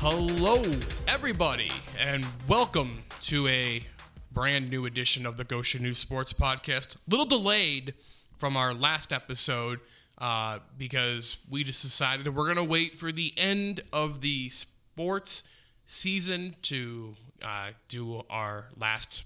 [0.00, 0.62] Hello,
[1.08, 3.82] everybody, and welcome to a
[4.30, 6.96] brand new edition of the Goshen News Sports Podcast.
[7.08, 7.94] Little delayed
[8.36, 9.80] from our last episode
[10.18, 15.50] uh, because we just decided we're going to wait for the end of the sports
[15.84, 19.24] season to uh, do our last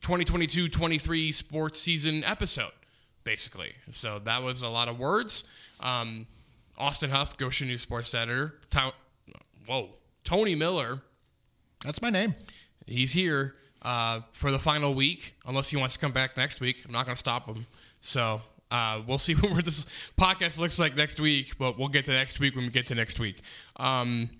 [0.00, 2.72] 2022 23 sports season episode,
[3.22, 3.70] basically.
[3.92, 5.48] So that was a lot of words.
[5.80, 6.26] Um,
[6.76, 8.56] Austin Hough, Goshen News Sports Editor.
[8.70, 8.92] To-
[9.66, 9.90] whoa.
[10.24, 11.00] Tony Miller,
[11.84, 12.34] That's my name.
[12.86, 16.78] he's here uh, for the final week, unless he wants to come back next week.
[16.84, 17.64] I'm not going to stop him.
[18.00, 18.40] So
[18.70, 22.40] uh, we'll see what this podcast looks like next week, but we'll get to next
[22.40, 23.40] week when we get to next week.
[23.76, 24.30] Um,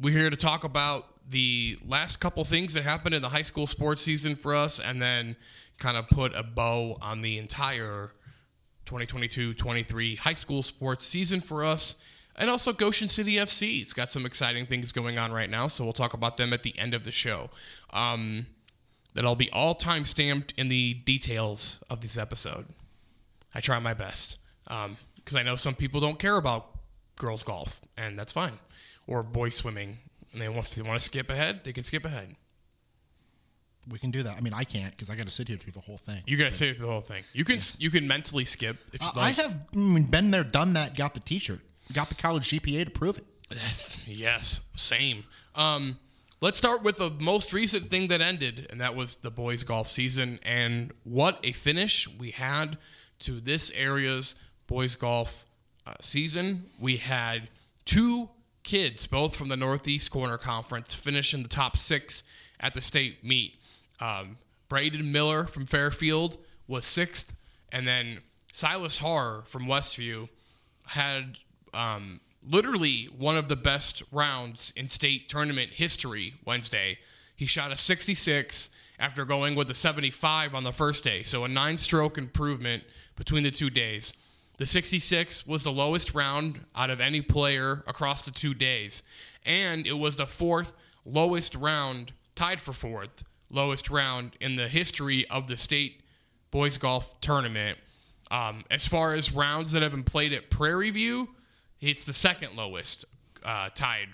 [0.00, 3.66] we're here to talk about the last couple things that happened in the high school
[3.66, 5.36] sports season for us, and then
[5.78, 8.12] kind of put a bow on the entire
[8.86, 12.00] 2022-23 high school sports season for us.
[12.38, 15.92] And also Goshen City FC's got some exciting things going on right now, so we'll
[15.92, 17.50] talk about them at the end of the show.
[17.92, 18.46] Um,
[19.14, 22.66] that'll be all time stamped in the details of this episode.
[23.54, 26.66] I try my best because I know some people don't care about
[27.16, 28.52] girls golf, and that's fine,
[29.08, 29.96] or boys swimming.
[30.32, 32.36] And they want if they want to skip ahead, they can skip ahead.
[33.90, 34.36] We can do that.
[34.36, 36.22] I mean, I can't because I got to sit here through the whole thing.
[36.26, 37.24] You gotta say the whole thing.
[37.32, 40.44] You can you can mentally skip if you I- I have I mean, been there,
[40.44, 41.60] done that, got the T-shirt,
[41.94, 43.24] got the college GPA to prove it.
[43.50, 45.24] Yes, yes, same.
[45.54, 45.98] Um,
[46.40, 49.88] let's start with the most recent thing that ended, and that was the boys' golf
[49.88, 50.38] season.
[50.42, 52.76] And what a finish we had
[53.20, 55.46] to this area's boys' golf
[55.86, 56.62] uh, season.
[56.80, 57.48] We had
[57.84, 58.28] two
[58.62, 62.24] kids, both from the Northeast Corner Conference, finish in the top six
[62.60, 63.58] at the state meet.
[64.00, 64.36] Um,
[64.68, 67.34] Braden Miller from Fairfield was sixth,
[67.72, 68.18] and then
[68.52, 70.28] Silas Harr from Westview
[70.88, 71.38] had
[71.74, 76.98] um, literally one of the best rounds in state tournament history Wednesday.
[77.36, 81.48] He shot a 66 after going with a 75 on the first day, so a
[81.48, 82.82] nine stroke improvement
[83.16, 84.14] between the two days.
[84.58, 89.04] The 66 was the lowest round out of any player across the two days,
[89.46, 95.26] and it was the fourth lowest round, tied for fourth lowest round in the history
[95.30, 96.00] of the state
[96.50, 97.78] boys golf tournament.
[98.30, 101.28] Um, as far as rounds that have been played at Prairie View,
[101.80, 103.04] it's the second lowest,
[103.44, 104.08] uh, tied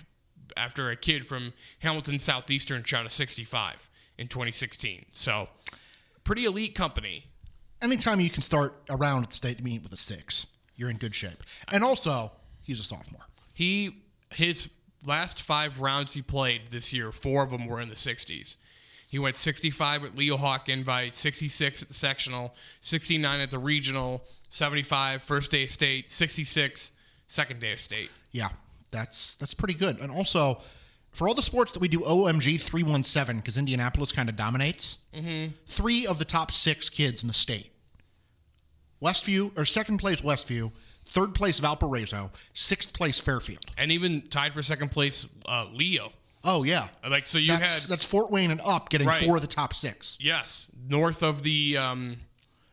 [0.56, 3.88] after a kid from Hamilton Southeastern shot a 65
[4.18, 5.06] in 2016.
[5.12, 5.48] So,
[6.22, 7.24] pretty elite company.
[7.82, 11.42] Anytime you can start around the state meet with a six, you're in good shape.
[11.72, 12.32] And also,
[12.62, 13.26] he's a sophomore.
[13.54, 14.02] He
[14.34, 14.72] his
[15.06, 18.56] last five rounds he played this year, four of them were in the 60s.
[19.08, 24.24] He went 65 at Leo Hawk Invite, 66 at the sectional, 69 at the regional,
[24.48, 26.96] 75 first day of state, 66
[27.26, 28.10] second day of state.
[28.32, 28.48] Yeah,
[28.90, 29.98] that's that's pretty good.
[30.00, 30.58] And also,
[31.12, 35.04] for all the sports that we do OMG 317, because Indianapolis kind of dominates,
[35.66, 37.70] three of the top six kids in the state.
[39.02, 40.72] Westview, or second place Westview,
[41.04, 43.64] third place Valparaiso, sixth place Fairfield.
[43.76, 46.10] And even tied for second place, uh, Leo.
[46.42, 46.88] Oh, yeah.
[47.08, 49.22] Like so, you that's, had that's Fort Wayne and up getting Right.
[49.24, 50.18] four of the top six.
[50.20, 52.16] yes north of the um,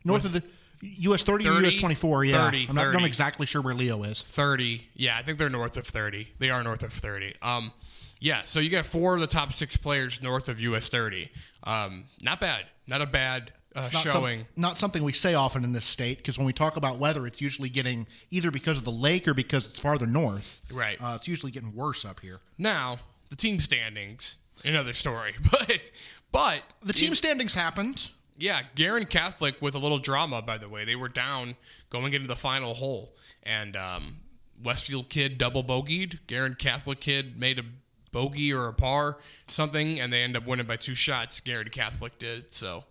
[0.04, 0.42] North of the
[0.82, 2.44] US 30, or US 24, yeah.
[2.44, 2.98] 30, I'm not, 30.
[2.98, 4.20] not exactly sure where Leo is.
[4.22, 4.86] 30.
[4.96, 6.28] Yeah, I think they're north of 30.
[6.38, 7.34] They are north of 30.
[7.42, 7.72] Um,
[8.20, 11.28] yeah, so you got four of the top six players north of US 30.
[11.64, 12.64] Um, not bad.
[12.88, 14.46] Not a bad uh, It's not, some- showing.
[14.56, 17.40] not something we say often in this state because when we talk about weather, it's
[17.40, 20.62] usually getting either because of the lake or because it's farther north.
[20.72, 20.98] Right.
[21.02, 22.40] Uh, it's usually getting worse up here.
[22.58, 22.98] Now,
[23.30, 25.34] the team standings, another story.
[25.50, 25.90] But
[26.32, 28.10] but The team standings happened.
[28.38, 30.84] Yeah, Guerin Catholic with a little drama, by the way.
[30.84, 31.56] They were down
[31.90, 34.16] going into the final hole, and um,
[34.62, 36.18] Westfield kid double bogeyed.
[36.26, 37.64] Guerin Catholic kid made a
[38.10, 41.40] bogey or a par, something, and they end up winning by two shots.
[41.40, 42.52] Guerin Catholic did.
[42.52, 42.84] So,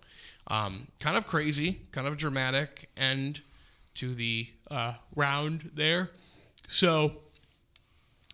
[0.47, 3.41] um, kind of crazy, kind of dramatic end
[3.95, 6.09] to the uh, round there.
[6.67, 7.13] So,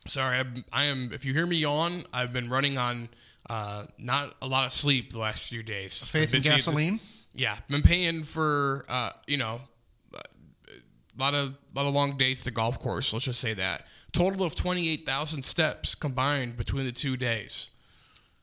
[0.06, 1.12] sorry, I'm, I am.
[1.14, 3.10] If you hear me yawn, I've been running on
[3.50, 5.98] uh, not a lot of sleep the last few days.
[6.10, 7.00] Faith Been and the- gasoline.
[7.34, 9.60] yeah, been paying for uh, you know
[10.14, 13.14] a lot of lot of long days to the golf course.
[13.14, 17.72] Let's just say that total of twenty eight thousand steps combined between the two days.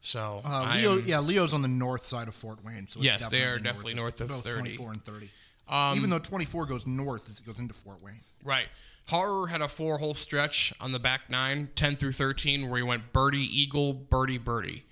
[0.00, 2.86] So Uh, Leo, yeah, Leo's on the north side of Fort Wayne.
[2.88, 4.58] So it's Yes, they are definitely north of both 30.
[4.76, 5.30] 24 and 30.
[5.66, 8.20] Um, Even though 24 goes north as it goes into Fort Wayne.
[8.44, 8.66] Right.
[9.08, 12.82] Horror had a four hole stretch on the back nine, 10 through 13, where he
[12.82, 14.84] went birdie, eagle, birdie, birdie.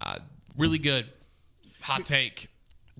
[0.00, 0.18] Uh,
[0.56, 1.06] really good.
[1.82, 2.48] Hot take.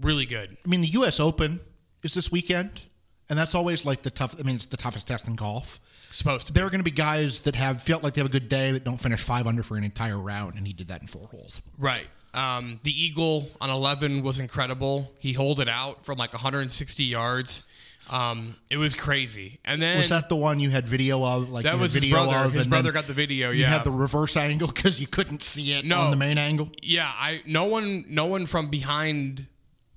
[0.00, 0.56] Really good.
[0.64, 1.20] I mean, the U.S.
[1.20, 1.61] Open
[2.02, 2.82] is this weekend,
[3.29, 4.35] and that's always like the tough.
[4.38, 5.79] I mean, it's the toughest test in golf.
[6.11, 6.52] Supposed to.
[6.52, 8.73] There are going to be guys that have felt like they have a good day
[8.73, 11.29] that don't finish five under for an entire round, and he did that in four
[11.29, 11.62] holes.
[11.79, 12.06] Right.
[12.32, 15.12] Um, the eagle on 11 was incredible.
[15.19, 17.69] He holed it out from like 160 yards.
[18.10, 19.58] Um, it was crazy.
[19.64, 21.48] And then Was that the one you had video of?
[21.50, 22.46] Like that you was his video brother.
[22.48, 23.50] of, His brother got the video.
[23.50, 23.68] You yeah.
[23.68, 25.98] had the reverse angle because you couldn't see it No.
[25.98, 26.68] on the main angle.
[26.82, 27.10] yeah.
[27.14, 29.46] I no one no one from behind.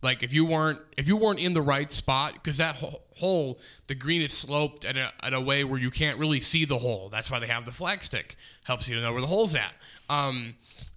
[0.04, 3.58] Like if you weren't if you weren't in the right spot because that ho- hole
[3.88, 6.78] the green is sloped at a, at a way where you can't really see the
[6.78, 7.08] hole.
[7.10, 8.36] That's why they have the flag stick
[8.66, 9.74] helps you to know where the hole's at.
[10.10, 10.56] Um,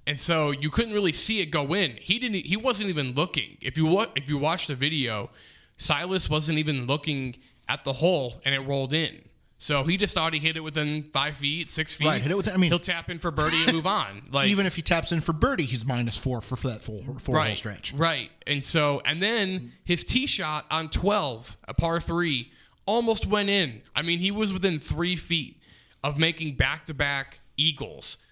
[0.08, 1.92] and so you couldn't really see it go in.
[2.00, 2.46] He didn't.
[2.46, 3.56] He wasn't even looking.
[3.62, 5.30] If you wa- if you watch the video,
[5.76, 7.36] Silas wasn't even looking
[7.68, 9.22] at the hole, and it rolled in.
[9.58, 12.06] So he just thought he hit it within five feet, six feet.
[12.06, 14.22] Right, hit it with- I mean- he'll tap in for birdie and move on.
[14.30, 17.02] Like Even if he taps in for birdie, he's minus four for, for that full
[17.18, 17.94] four hole stretch.
[17.94, 18.30] Right.
[18.46, 22.52] And so, and then his tee shot on 12, a par three,
[22.86, 23.80] almost went in.
[23.94, 25.60] I mean, he was within three feet
[26.04, 28.25] of making back to back eagles.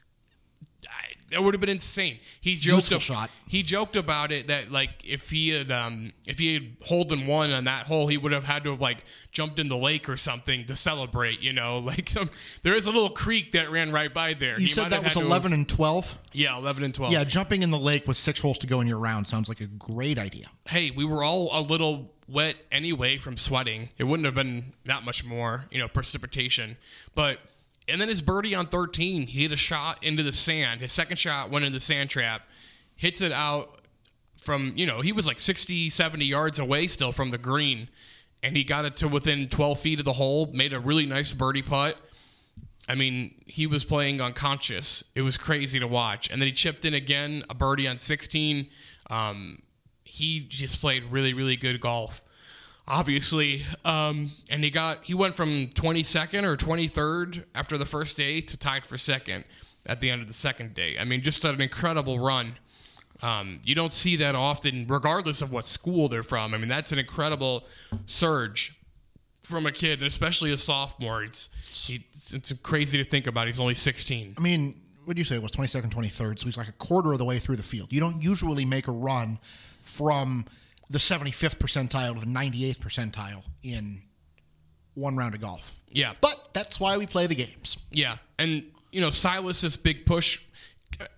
[1.30, 2.18] That would have been insane.
[2.40, 2.92] He joked.
[2.92, 3.30] Ab- shot.
[3.48, 7.50] He joked about it that like if he had um if he had Holden one
[7.50, 10.16] on that hole, he would have had to have like jumped in the lake or
[10.16, 11.42] something to celebrate.
[11.42, 12.28] You know, like some
[12.62, 14.52] there is a little creek that ran right by there.
[14.52, 16.18] You He said that was to have- 11 and 12?
[16.34, 17.12] yeah, eleven and twelve.
[17.12, 19.60] Yeah, jumping in the lake with six holes to go in your round sounds like
[19.60, 20.46] a great idea.
[20.68, 23.88] hey, we were all a little wet anyway from sweating.
[23.98, 26.76] It wouldn't have been that much more, you know, precipitation.
[27.14, 27.38] But
[27.88, 30.80] and then his birdie on 13, he hit a shot into the sand.
[30.80, 32.42] His second shot went into the sand trap,
[32.96, 33.80] hits it out
[34.36, 37.88] from, you know, he was like 60, 70 yards away still from the green.
[38.42, 41.32] And he got it to within 12 feet of the hole, made a really nice
[41.32, 41.96] birdie putt.
[42.88, 45.10] I mean, he was playing unconscious.
[45.14, 46.30] It was crazy to watch.
[46.30, 48.66] And then he chipped in again, a birdie on 16.
[49.10, 49.58] Um,
[50.04, 52.20] he just played really, really good golf.
[52.86, 58.42] Obviously, um, and he got he went from 22nd or 23rd after the first day
[58.42, 59.44] to tied for second
[59.86, 60.96] at the end of the second day.
[60.98, 62.52] I mean, just an incredible run.
[63.22, 66.52] Um, you don't see that often, regardless of what school they're from.
[66.52, 67.64] I mean, that's an incredible
[68.06, 68.78] surge
[69.44, 71.22] from a kid, especially a sophomore.
[71.22, 71.90] It's,
[72.34, 73.46] it's crazy to think about.
[73.46, 74.34] He's only 16.
[74.36, 75.36] I mean, what do you say?
[75.36, 77.92] It was 22nd, 23rd, so he's like a quarter of the way through the field.
[77.92, 79.38] You don't usually make a run
[79.80, 80.44] from
[80.94, 84.00] the 75th percentile to the 98th percentile in
[84.94, 85.76] one round of golf.
[85.90, 87.84] Yeah, But that's why we play the games.
[87.90, 88.62] Yeah, and
[88.92, 90.44] you know Silas's big push.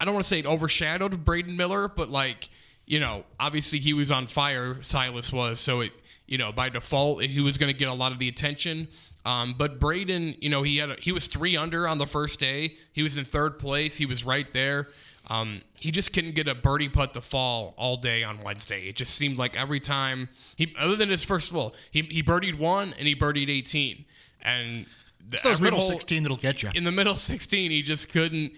[0.00, 2.48] I don't want to say it overshadowed Braden Miller, but like
[2.86, 4.78] you know, obviously he was on fire.
[4.82, 5.92] Silas was, so it
[6.26, 8.88] you know by default he was going to get a lot of the attention.
[9.26, 12.40] Um, but Braden, you know, he had a, he was three under on the first
[12.40, 12.76] day.
[12.94, 13.98] He was in third place.
[13.98, 14.88] He was right there.
[15.28, 18.82] Um, he just couldn't get a birdie putt to fall all day on Wednesday.
[18.82, 22.58] It just seemed like every time he, other than his first well, he he birdied
[22.58, 24.04] one and he birdied eighteen,
[24.42, 24.86] and
[25.28, 26.70] the, It's those middle hole- 16 that'll get you.
[26.76, 28.52] in the middle 16 he just couldn't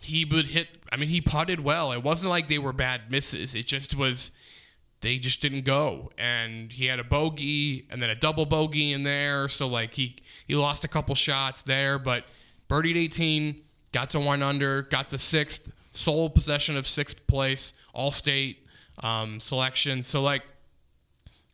[0.00, 1.90] he would hit i mean he putted well.
[1.92, 3.54] It wasn't like they were bad misses.
[3.56, 4.36] It just was
[5.00, 6.12] they just didn't go.
[6.16, 9.48] And he had a bogey and then a double bogey in there.
[9.48, 10.14] So like he
[10.46, 12.22] he lost a couple shots there but
[12.68, 13.60] birdied 18
[13.92, 18.66] got to one under got to sixth sole possession of sixth place all state
[19.02, 20.42] um, selection so like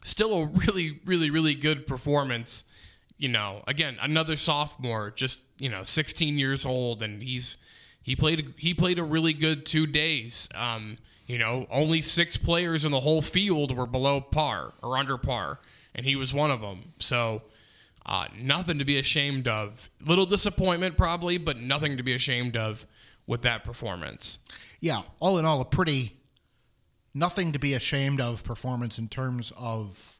[0.02, 2.70] still a really, really, really good performance.
[3.16, 7.64] You know, again, another sophomore, just you know, 16 years old, and he's
[8.02, 10.48] he played he played a really good two days.
[10.54, 15.16] Um, you know, only six players in the whole field were below par or under
[15.16, 15.60] par,
[15.94, 16.80] and he was one of them.
[16.98, 17.42] So.
[18.04, 19.88] Uh, nothing to be ashamed of.
[20.04, 22.84] Little disappointment, probably, but nothing to be ashamed of
[23.26, 24.40] with that performance.
[24.80, 26.12] yeah, all in all, a pretty
[27.14, 30.18] nothing to be ashamed of performance in terms of.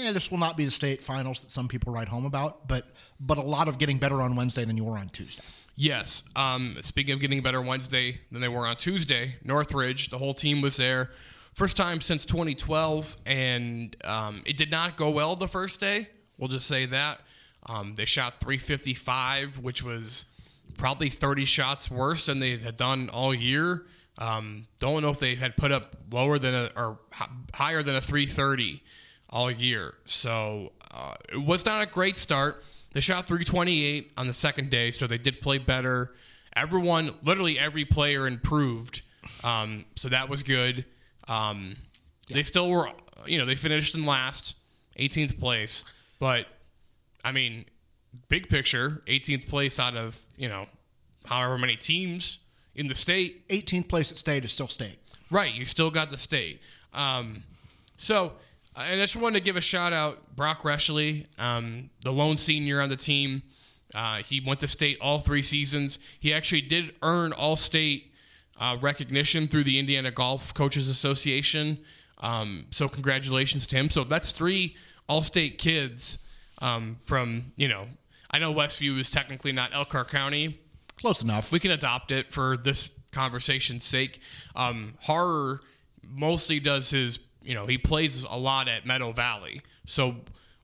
[0.00, 2.86] Eh, this will not be the state finals that some people write home about, but
[3.20, 5.42] but a lot of getting better on Wednesday than you were on Tuesday.
[5.76, 6.24] Yes.
[6.36, 10.60] Um, speaking of getting better Wednesday than they were on Tuesday, Northridge, the whole team
[10.60, 11.10] was there.
[11.52, 16.08] First time since 2012, and um, it did not go well the first day.
[16.38, 17.20] We'll just say that.
[17.66, 20.32] Um, they shot 355, which was
[20.76, 23.82] probably 30 shots worse than they had done all year.
[24.18, 27.96] Um, don't know if they had put up lower than a or hi- higher than
[27.96, 28.80] a 330
[29.30, 29.94] all year.
[30.04, 32.62] So uh, it was not a great start.
[32.92, 36.14] They shot 328 on the second day, so they did play better.
[36.54, 39.02] Everyone, literally every player improved.
[39.42, 40.84] Um, so that was good.
[41.26, 41.74] Um,
[42.30, 42.88] They still were,
[43.26, 44.56] you know, they finished in last,
[44.98, 45.84] 18th place.
[46.20, 46.46] But,
[47.24, 47.64] I mean,
[48.28, 50.66] big picture, 18th place out of, you know,
[51.26, 52.44] however many teams
[52.74, 53.48] in the state.
[53.48, 54.98] 18th place at state is still state.
[55.30, 56.60] Right, you still got the state.
[56.92, 57.42] Um,
[57.96, 58.32] so
[58.76, 62.80] And I just wanted to give a shout out Brock Reshley, um, the lone senior
[62.80, 63.42] on the team.
[63.94, 65.98] Uh, he went to state all three seasons.
[66.18, 68.12] He actually did earn all state
[68.60, 71.78] uh, recognition through the Indiana Golf Coaches Association.
[72.18, 73.90] Um, so congratulations to him.
[73.90, 74.76] So that's three
[75.08, 76.26] all state kids
[76.60, 77.86] um, from, you know,
[78.34, 80.58] I know Westview is technically not Elkhart County.
[80.96, 81.52] Close enough.
[81.52, 84.18] We can adopt it for this conversation's sake.
[84.56, 85.60] Um, Horror
[86.02, 89.60] mostly does his, you know, he plays a lot at Meadow Valley.
[89.86, 90.16] So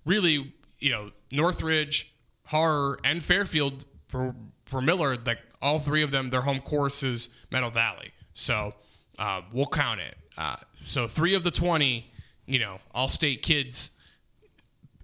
[0.05, 2.13] really, you know, Northridge,
[2.47, 4.35] Horror, and Fairfield for
[4.65, 8.11] for Miller, like all three of them, their home course is Meadow Valley.
[8.33, 8.73] So
[9.21, 10.17] uh, we'll count it.
[10.37, 12.07] Uh, so three of the twenty,
[12.47, 13.97] you know, all state kids,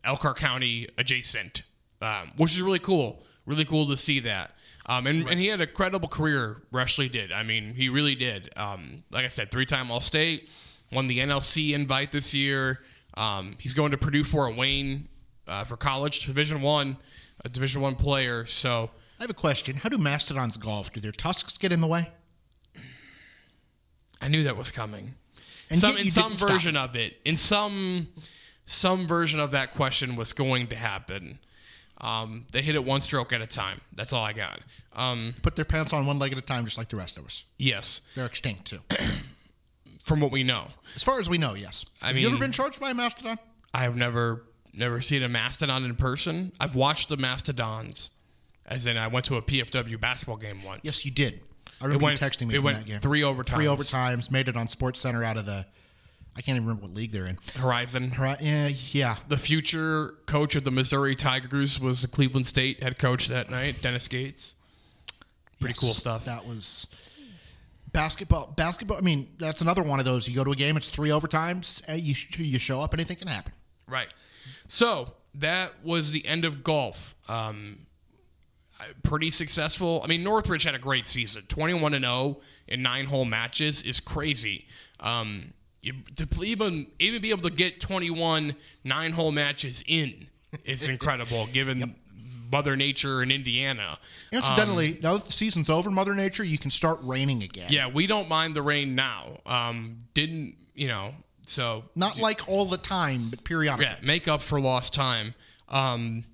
[0.02, 1.62] Elkhart County adjacent,
[2.02, 3.22] um, which is really cool.
[3.46, 4.52] Really cool to see that.
[4.88, 6.62] Um, and, and he had a credible career.
[6.72, 7.32] Reshley did.
[7.32, 8.50] I mean, he really did.
[8.56, 10.50] Um, like I said, three-time All-State,
[10.92, 12.80] won the NLC invite this year.
[13.14, 15.08] Um, he's going to Purdue Fort Wayne
[15.48, 16.96] uh, for college, Division One,
[17.44, 18.44] a Division One player.
[18.44, 19.76] So I have a question.
[19.76, 20.92] How do mastodons golf?
[20.92, 22.10] Do their tusks get in the way?
[24.20, 25.14] I knew that was coming.
[25.70, 26.50] And some in some didn't stop.
[26.50, 28.08] version of it, in some
[28.64, 31.38] some version of that question was going to happen.
[32.00, 33.80] Um, they hit it one stroke at a time.
[33.94, 34.60] That's all I got.
[34.94, 37.24] Um, Put their pants on one leg at a time, just like the rest of
[37.24, 37.44] us.
[37.58, 38.78] yes, They're extinct too.
[40.04, 41.84] from what we know, As far as we know, yes.
[42.02, 43.38] I have you ever been charged by a mastodon?
[43.74, 46.52] I have never never seen a mastodon in person.
[46.60, 48.10] I've watched the mastodons,
[48.66, 50.80] as in I went to a PFW basketball game once.
[50.84, 51.40] Yes, you did.
[51.80, 52.20] I it remember went.
[52.20, 52.98] you texting me it from went that game.
[52.98, 53.46] three overtimes.
[53.54, 54.30] Three overtimes.
[54.30, 55.66] Made it on Sports Center out of the.
[56.36, 57.36] I can't even remember what league they're in.
[57.56, 58.12] Horizon.
[58.18, 58.40] Right?
[58.40, 59.16] Yeah, yeah.
[59.28, 63.80] The future coach of the Missouri Tigers was the Cleveland State head coach that night,
[63.80, 64.54] Dennis Gates.
[65.58, 66.26] Pretty Yes, cool stuff.
[66.26, 66.94] That was
[67.92, 68.52] basketball.
[68.54, 68.98] Basketball.
[68.98, 70.28] I mean, that's another one of those.
[70.28, 73.28] You go to a game, it's three overtimes, and you you show up, anything can
[73.28, 73.54] happen.
[73.88, 74.12] Right.
[74.68, 77.14] So that was the end of golf.
[77.28, 77.76] Um,
[79.02, 80.02] pretty successful.
[80.04, 81.44] I mean, Northridge had a great season.
[81.48, 84.66] Twenty-one and zero in nine-hole matches is crazy.
[85.00, 85.54] Um,
[85.86, 90.26] you, to even even be able to get twenty-one nine-hole matches in
[90.64, 91.94] is incredible, given
[92.50, 93.96] Mother Nature in Indiana.
[94.32, 97.68] Incidentally, now that the season's over, Mother Nature, you can start raining again.
[97.70, 99.38] Yeah, we don't mind the rain now.
[99.46, 101.10] Um, didn't you know?
[101.46, 103.86] So Not like all the time, but periodically.
[103.86, 105.34] Yeah, make up for lost time.
[105.68, 106.24] Um,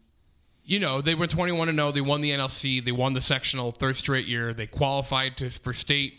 [0.65, 1.91] you know, they went 21 and 0.
[1.91, 2.83] They won the NLC.
[2.83, 4.55] They won the sectional third straight year.
[4.55, 6.15] They qualified to for state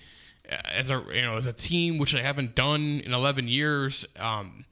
[0.73, 4.05] as a you know as a team, which they haven't done in 11 years.
[4.19, 4.65] Um,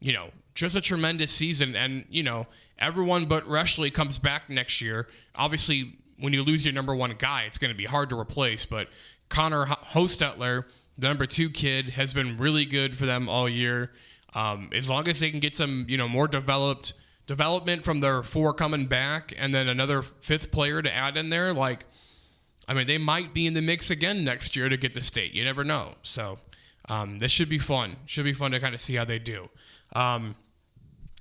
[0.00, 2.46] you know, just a tremendous season, and you know,
[2.78, 5.08] everyone but Reshley comes back next year.
[5.34, 8.66] Obviously, when you lose your number one guy, it's going to be hard to replace.
[8.66, 8.88] But
[9.28, 10.64] Connor Hostetler,
[10.98, 13.92] the number two kid, has been really good for them all year.
[14.34, 16.92] Um, as long as they can get some, you know, more developed
[17.26, 21.52] development from their four coming back, and then another fifth player to add in there,
[21.52, 21.86] like,
[22.68, 25.32] I mean, they might be in the mix again next year to get the state.
[25.34, 25.92] You never know.
[26.02, 26.38] So
[26.88, 27.92] um, this should be fun.
[28.06, 29.48] Should be fun to kind of see how they do.
[29.94, 30.36] Um,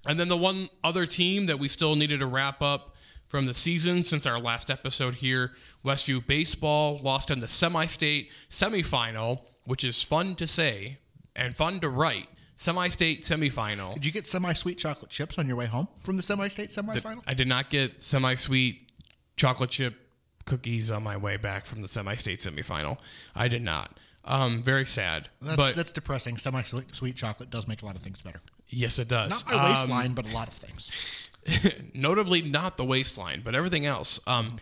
[0.08, 2.96] and then the one other team that we still needed to wrap up
[3.28, 9.42] from the season since our last episode here, Westview Baseball lost in the semi-state semifinal,
[9.66, 11.00] which is fun to say
[11.36, 12.28] and fun to write.
[12.54, 13.96] Semi-state semifinal.
[13.96, 17.22] Did you get semi-sweet chocolate chips on your way home from the semi-state semifinal?
[17.28, 18.92] I did not get semi-sweet
[19.36, 20.05] chocolate chip
[20.46, 23.00] cookies on my way back from the semi-state semifinal.
[23.36, 23.98] I did not.
[24.24, 25.30] Um, very sad.
[25.42, 26.38] That's, but that's depressing.
[26.38, 28.42] Semi-sweet chocolate does make a lot of things better.
[28.70, 29.46] yes, it does.
[29.46, 31.30] Not my Um, waistline, but a lot of things.
[31.94, 34.20] notably not the waistline, but everything else.
[34.28, 34.58] Um,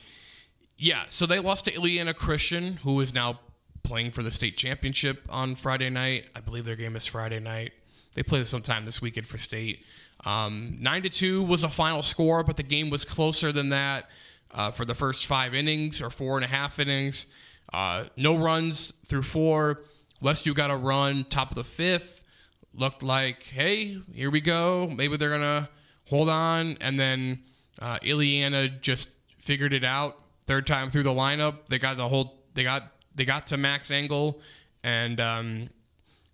[0.77, 3.39] yeah, so they lost to Illiana Christian, who is now
[3.83, 6.25] playing for the state championship on Friday night.
[6.35, 7.71] I believe their game is Friday night.
[8.15, 9.85] They play sometime this weekend for state.
[10.25, 14.09] Um, Nine to two was the final score, but the game was closer than that
[14.53, 17.33] uh, for the first five innings or four and a half innings.
[17.71, 19.81] Uh, no runs through four.
[20.21, 22.27] Westview got a run top of the fifth.
[22.75, 24.91] Looked like, hey, here we go.
[24.95, 25.69] Maybe they're gonna
[26.07, 27.43] hold on, and then
[27.79, 30.19] uh, Illiana just figured it out.
[30.45, 32.39] Third time through the lineup, they got the whole.
[32.53, 34.41] They got they got to max angle,
[34.83, 35.69] and um,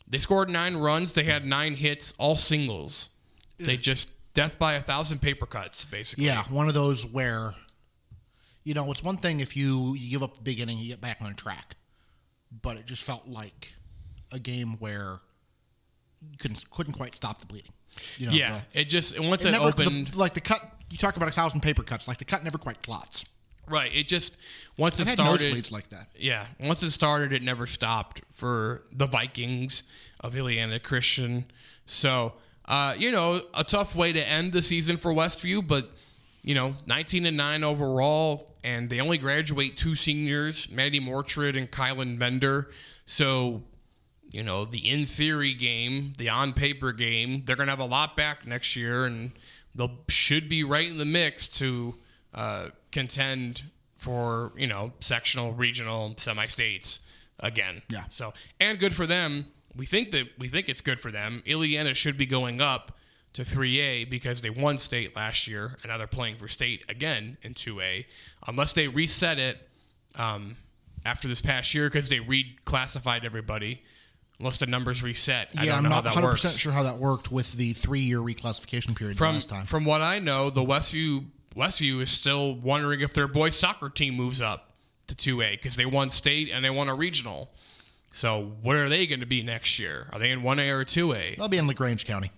[0.07, 1.13] they scored nine runs.
[1.13, 3.09] They had nine hits, all singles.
[3.59, 6.25] They just death by a thousand paper cuts, basically.
[6.25, 7.53] Yeah, one of those where,
[8.69, 11.17] you know, it's one thing if you, you give up the beginning, you get back
[11.21, 11.75] on track,
[12.61, 13.73] but it just felt like
[14.31, 15.19] a game where
[16.31, 17.71] you couldn't couldn't quite stop the bleeding.
[18.17, 18.59] You know, yeah.
[18.73, 20.61] the- It just once it it, never, opened, the, like the cut.
[20.91, 23.31] You talk about a thousand paper cuts, like the cut never quite clots.
[23.67, 23.91] right?
[23.93, 24.39] It just
[24.77, 26.07] once I've it started, like that.
[26.15, 29.83] Yeah, once it started, it never stopped for the Vikings
[30.19, 31.45] of Illiana Christian.
[31.88, 32.33] So
[32.65, 35.89] Uh, you know, a tough way to end the season for Westview, but
[36.43, 41.69] you know, 19 and 9 overall, and they only graduate two seniors, Maddie Mortred and
[41.69, 42.69] Kylan Bender.
[43.05, 43.63] So,
[44.31, 47.85] you know, the in theory game, the on paper game, they're going to have a
[47.85, 49.31] lot back next year, and
[49.75, 51.95] they should be right in the mix to
[52.33, 53.63] uh, contend
[53.95, 57.05] for, you know, sectional, regional, semi states
[57.39, 57.81] again.
[57.89, 58.03] Yeah.
[58.09, 59.45] So, and good for them.
[59.75, 61.43] We think that we think it's good for them.
[61.45, 62.97] Illiana should be going up
[63.33, 67.38] to 3A because they won state last year, and now they're playing for state again
[67.43, 68.05] in 2A.
[68.48, 69.57] Unless they reset it
[70.17, 70.55] um,
[71.05, 73.81] after this past year because they reclassified everybody.
[74.39, 76.41] Unless the numbers reset, I yeah, don't I'm know not how that 100 works.
[76.43, 79.65] percent sure how that worked with the three year reclassification period From last time.
[79.65, 81.25] from what I know, the Westview
[81.57, 84.71] Westview is still wondering if their boys soccer team moves up
[85.07, 87.51] to 2A because they won state and they won a regional.
[88.12, 90.07] So what are they going to be next year?
[90.13, 91.36] Are they in 1A or 2A?
[91.36, 92.31] They'll be in Lagrange County.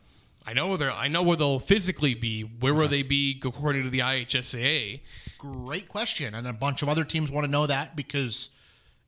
[0.45, 2.41] I know where they I know where they'll physically be.
[2.41, 5.01] Where will they be according to the IHSAA?
[5.37, 8.49] Great question, and a bunch of other teams want to know that because,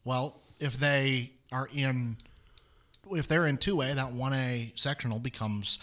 [0.04, 2.18] well, if they are in,
[3.12, 5.80] if they're in two A, that one A sectional becomes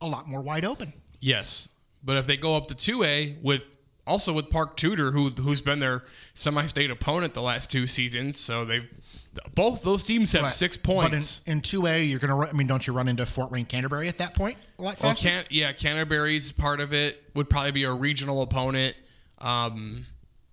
[0.00, 0.92] a lot more wide open.
[1.20, 3.76] Yes, but if they go up to 2A with
[4.06, 6.04] also with Park Tudor, who who's been their
[6.34, 8.92] semi-state opponent the last two seasons, so they've
[9.54, 11.42] both those teams have six But in, points.
[11.46, 12.34] in two A, you're gonna.
[12.36, 14.56] run- I mean, don't you run into Fort Wayne Canterbury at that point?
[14.78, 18.96] A lot Well, can yeah, Canterbury's part of it would probably be a regional opponent.
[19.38, 20.04] Um,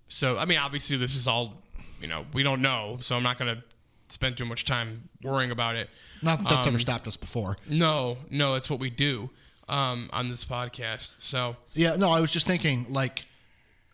[0.08, 1.62] so I mean, obviously this is all
[2.02, 3.64] you know we don't know, so I'm not going to
[4.10, 5.90] spend too much time worrying about it.
[6.24, 7.58] Not that that's um, ever stopped us before.
[7.70, 9.30] No, no, it's what we do
[9.70, 11.22] um, on this podcast.
[11.22, 13.26] So Yeah, no, I was just thinking like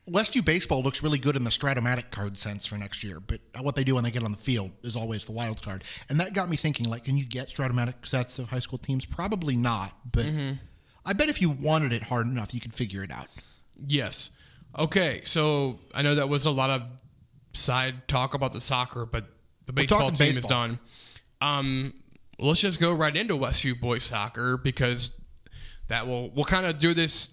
[0.10, 3.76] Westview baseball looks really good in the Stratomatic card sense for next year, but what
[3.76, 6.34] they do when they get on the field is always the wild card, and that
[6.34, 9.06] got me thinking like, can you get Stratomatic sets of high school teams?
[9.06, 10.26] Probably not, but
[11.06, 13.28] I bet if you wanted it hard enough, you could figure it out.
[13.88, 14.36] Yes.
[14.78, 15.22] Okay.
[15.24, 16.84] So I know that was a lot of
[17.54, 19.24] side talk about the soccer, but
[19.68, 20.80] the baseball team is done.
[21.42, 21.94] Um,
[22.40, 25.20] let's just go right into Westview boys soccer because
[25.88, 27.33] that will we'll kind of do this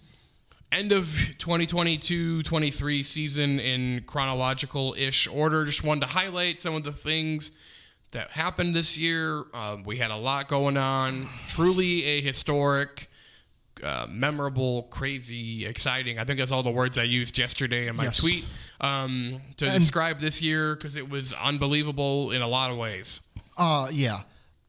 [0.72, 5.64] end of 2022-23 season in chronological ish order.
[5.64, 7.52] Just wanted to highlight some of the things
[8.12, 9.44] that happened this year.
[9.54, 11.26] Um, we had a lot going on.
[11.48, 13.08] Truly a historic
[13.82, 16.18] uh, memorable, crazy, exciting.
[16.18, 18.20] I think that's all the words I used yesterday in my Yes.
[18.20, 18.44] tweet
[18.80, 23.22] um, to And- describe this year because it was unbelievable in a lot of ways.
[23.56, 24.18] Uh, yeah.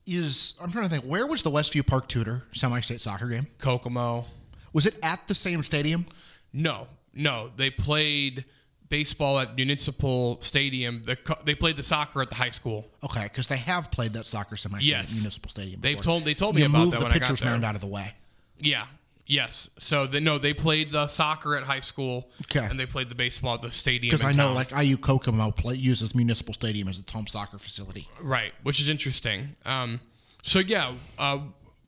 [0.08, 3.46] Is I'm trying to think where was the Westview Park Tudor semi-state soccer game?
[3.60, 4.26] Kokomo.
[4.74, 6.06] Was it at the same stadium?
[6.54, 8.46] No, no, they played
[8.90, 11.02] baseball at Municipal Stadium.
[11.04, 12.88] The, they played the soccer at the high school.
[13.04, 15.12] Okay, because they have played that soccer semi Yes.
[15.12, 15.80] at Municipal Stadium.
[15.82, 17.64] They've told they told me you about move that the when I got pitcher's mound
[17.64, 18.14] out of the way.
[18.60, 18.84] Yeah.
[19.28, 19.70] Yes.
[19.80, 22.66] So they, no, they played the soccer at high school, Okay.
[22.70, 24.12] and they played the baseball at the stadium.
[24.18, 24.56] Because I know, town.
[24.56, 28.10] like IU Kokomo play, uses Municipal Stadium as its home soccer facility.
[28.20, 29.56] Right, which is interesting.
[29.66, 30.02] Um,
[30.44, 31.40] so yeah, uh,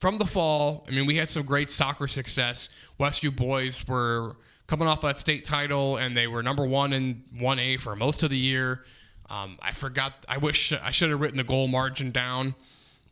[0.04, 2.68] from the fall, I mean, we had some great soccer success.
[3.00, 4.36] Westview boys were
[4.68, 8.22] coming off that state title, and they were number one in one A for most
[8.22, 8.84] of the year.
[9.30, 10.14] Um, I forgot.
[10.28, 12.54] I wish I should have written the goal margin down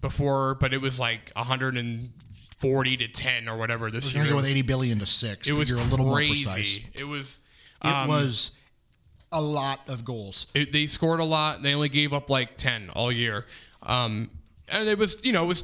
[0.02, 4.34] before, but it was like 140 to 10 or whatever this You're year.
[4.34, 5.50] going to It go was, with 80 billion to six.
[5.50, 6.90] it was you're a little more precise.
[7.00, 7.40] It was.
[7.86, 8.58] It um, was
[9.32, 10.52] a lot of goals.
[10.56, 11.64] it, they scored a lot.
[11.64, 13.46] They only gave up like ten all year,
[13.82, 14.30] um,
[14.68, 15.64] and it was you know it was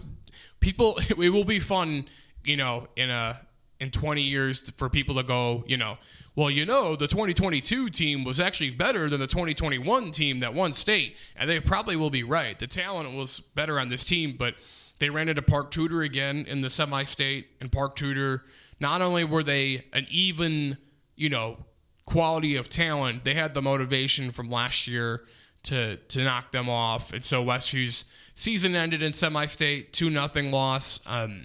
[0.60, 0.96] people.
[1.10, 2.06] It will be fun,
[2.44, 3.40] you know, in a
[3.80, 5.98] in twenty years for people to go, you know,
[6.38, 10.72] well, you know, the 2022 team was actually better than the 2021 team that won
[10.72, 12.60] state, and they probably will be right.
[12.60, 14.54] The talent was better on this team, but
[15.00, 18.44] they ran into Park Tudor again in the semi-state, and Park Tudor.
[18.80, 20.78] Not only were they an even,
[21.16, 21.58] you know,
[22.06, 25.24] quality of talent, they had the motivation from last year
[25.64, 27.14] to to knock them off.
[27.14, 31.02] And so west Westview's season ended in semi-state, two nothing loss.
[31.06, 31.44] Um,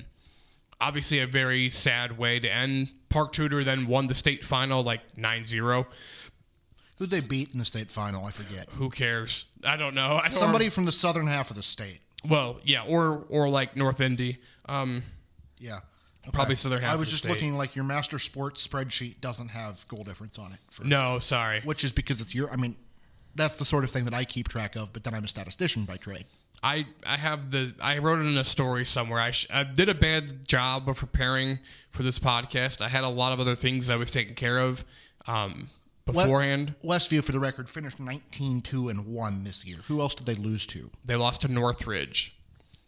[0.80, 2.92] obviously, a very sad way to end.
[3.08, 5.86] Park Tudor then won the state final like 9-0.
[6.98, 8.24] Who'd they beat in the state final?
[8.24, 8.68] I forget.
[8.74, 9.50] Who cares?
[9.64, 10.20] I don't know.
[10.22, 11.98] I don't Somebody from the southern half of the state.
[12.28, 14.36] Well, yeah, or or like North Indy.
[14.68, 15.02] Um,
[15.58, 15.78] Yeah.
[16.32, 17.30] Probably southern half I was just state.
[17.32, 20.58] looking like your master sports spreadsheet doesn't have goal difference on it.
[20.70, 21.60] For, no, sorry.
[21.64, 22.48] Which is because it's your.
[22.52, 22.76] I mean,
[23.34, 24.92] that's the sort of thing that I keep track of.
[24.92, 26.24] But then I'm a statistician by trade.
[26.62, 29.20] I I have the I wrote it in a story somewhere.
[29.20, 31.58] I, sh- I did a bad job of preparing
[31.90, 32.80] for this podcast.
[32.82, 34.84] I had a lot of other things I was taking care of
[35.26, 35.68] um,
[36.06, 36.74] beforehand.
[36.84, 39.78] Westview, for the record, finished 19-2 and one this year.
[39.88, 40.90] Who else did they lose to?
[41.04, 42.36] They lost to Northridge.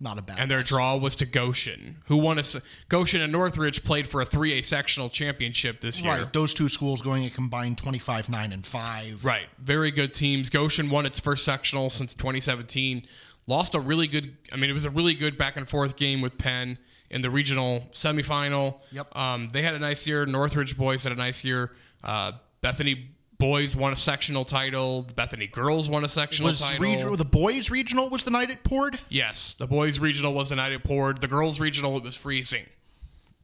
[0.00, 0.38] Not a bad.
[0.40, 2.42] and their draw was to Goshen, who won a
[2.88, 6.12] Goshen and Northridge played for a 3A sectional championship this year.
[6.14, 9.24] Right, those two schools going a combined 25 9 and 5.
[9.24, 9.46] Right.
[9.58, 10.50] Very good teams.
[10.50, 13.06] Goshen won its first sectional since 2017.
[13.46, 16.20] Lost a really good, I mean, it was a really good back and forth game
[16.20, 16.78] with Penn
[17.10, 18.80] in the regional semifinal.
[18.92, 19.16] Yep.
[19.16, 20.24] Um, they had a nice year.
[20.26, 21.70] Northridge boys had a nice year.
[22.02, 25.02] Uh, Bethany boys won a sectional title.
[25.02, 26.82] The Bethany girls won a sectional Was title.
[26.84, 28.98] regional, the boys regional was the night it poured?
[29.10, 29.54] yes.
[29.54, 31.20] The boys regional was the night it poured.
[31.20, 32.64] The girls regional, it was freezing.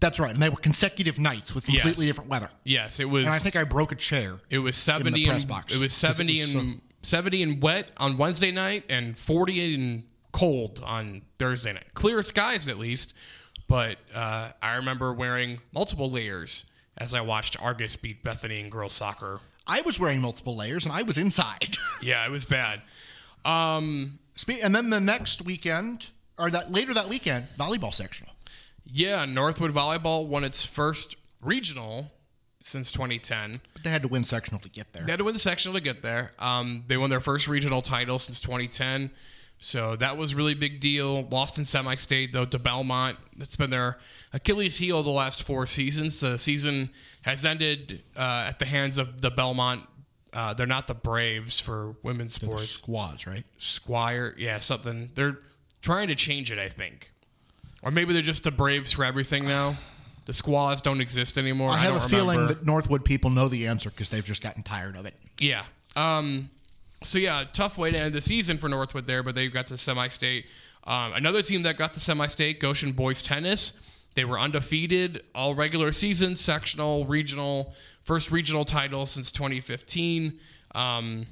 [0.01, 2.15] That's right, and they were consecutive nights with completely Yes.
[2.15, 2.49] different weather.
[2.65, 3.27] Yes, it was.
[3.27, 4.41] And I think I broke a chair.
[4.49, 7.43] It was seventy in the press box, it was 'cause it seventy was and seventy
[7.43, 11.93] and wet on Wednesday night, and forty and cold on Thursday night.
[11.95, 13.15] Clear skies at least,
[13.69, 18.93] but uh, I remember wearing multiple layers as I watched Argus beat Bethany in girls
[18.93, 19.41] soccer.
[19.67, 21.77] I was wearing multiple layers, and I was inside.
[22.03, 22.81] Yeah, it was bad.
[23.45, 26.09] Um, Spe- and then the next weekend,
[26.39, 28.33] or that later that weekend, volleyball sectional.
[28.87, 32.11] yeah, Northwood volleyball won its first regional
[32.63, 33.61] since 2010.
[33.75, 35.05] But they had to win sectional to get there.
[35.05, 36.33] They had to win the sectional to get there.
[36.39, 39.11] Um, they won their first regional title since 2010.
[39.63, 41.23] So that was a really big deal.
[41.29, 43.17] Lost in semi-state though to Bellmont.
[43.37, 43.99] That's been their
[44.33, 46.21] Achilles heel the last four seasons.
[46.21, 46.89] The season
[47.23, 49.87] has ended uh, at the hands of the Bellmont.
[50.33, 52.69] Uh, they're not the Braves for women's The sports.
[52.71, 53.43] squads, right?
[53.59, 55.11] Squire, yeah, something.
[55.15, 55.39] They're
[55.83, 57.11] trying to change it, I think,
[57.83, 59.75] or maybe they're just the Braves for everything now.
[60.31, 61.71] The squaws don't exist anymore.
[61.71, 62.55] I have a feeling remember.
[62.55, 65.15] that Northwood people know the answer because they've just gotten tired of it.
[65.41, 65.65] Yeah.
[65.97, 66.51] Um,
[67.03, 69.77] so yeah, tough way to end the season for Northwood there, but they got to
[69.77, 70.47] semi-state.
[70.85, 74.05] Um, another team that got to semi-state, Goshen Boys Tennis.
[74.15, 80.39] They were undefeated all regular season, sectional, regional, first regional title since 2015.
[80.77, 81.27] Um,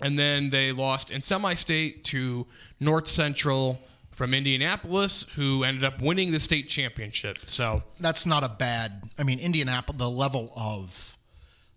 [0.00, 2.46] and then they lost in semi-state to
[2.80, 3.78] North Central
[4.18, 7.38] from Indianapolis, who ended up winning the state championship.
[7.46, 9.04] So That's not a bad.
[9.16, 11.16] I mean, Indianapolis, the level of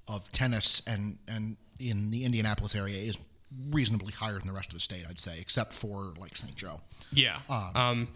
[0.09, 3.27] of tennis and and in the Indianapolis area is
[3.69, 6.55] reasonably higher than the rest of the state, I'd say, except for like St.
[6.55, 6.81] Joe.
[7.13, 7.37] Yeah.
[7.75, 8.07] Um,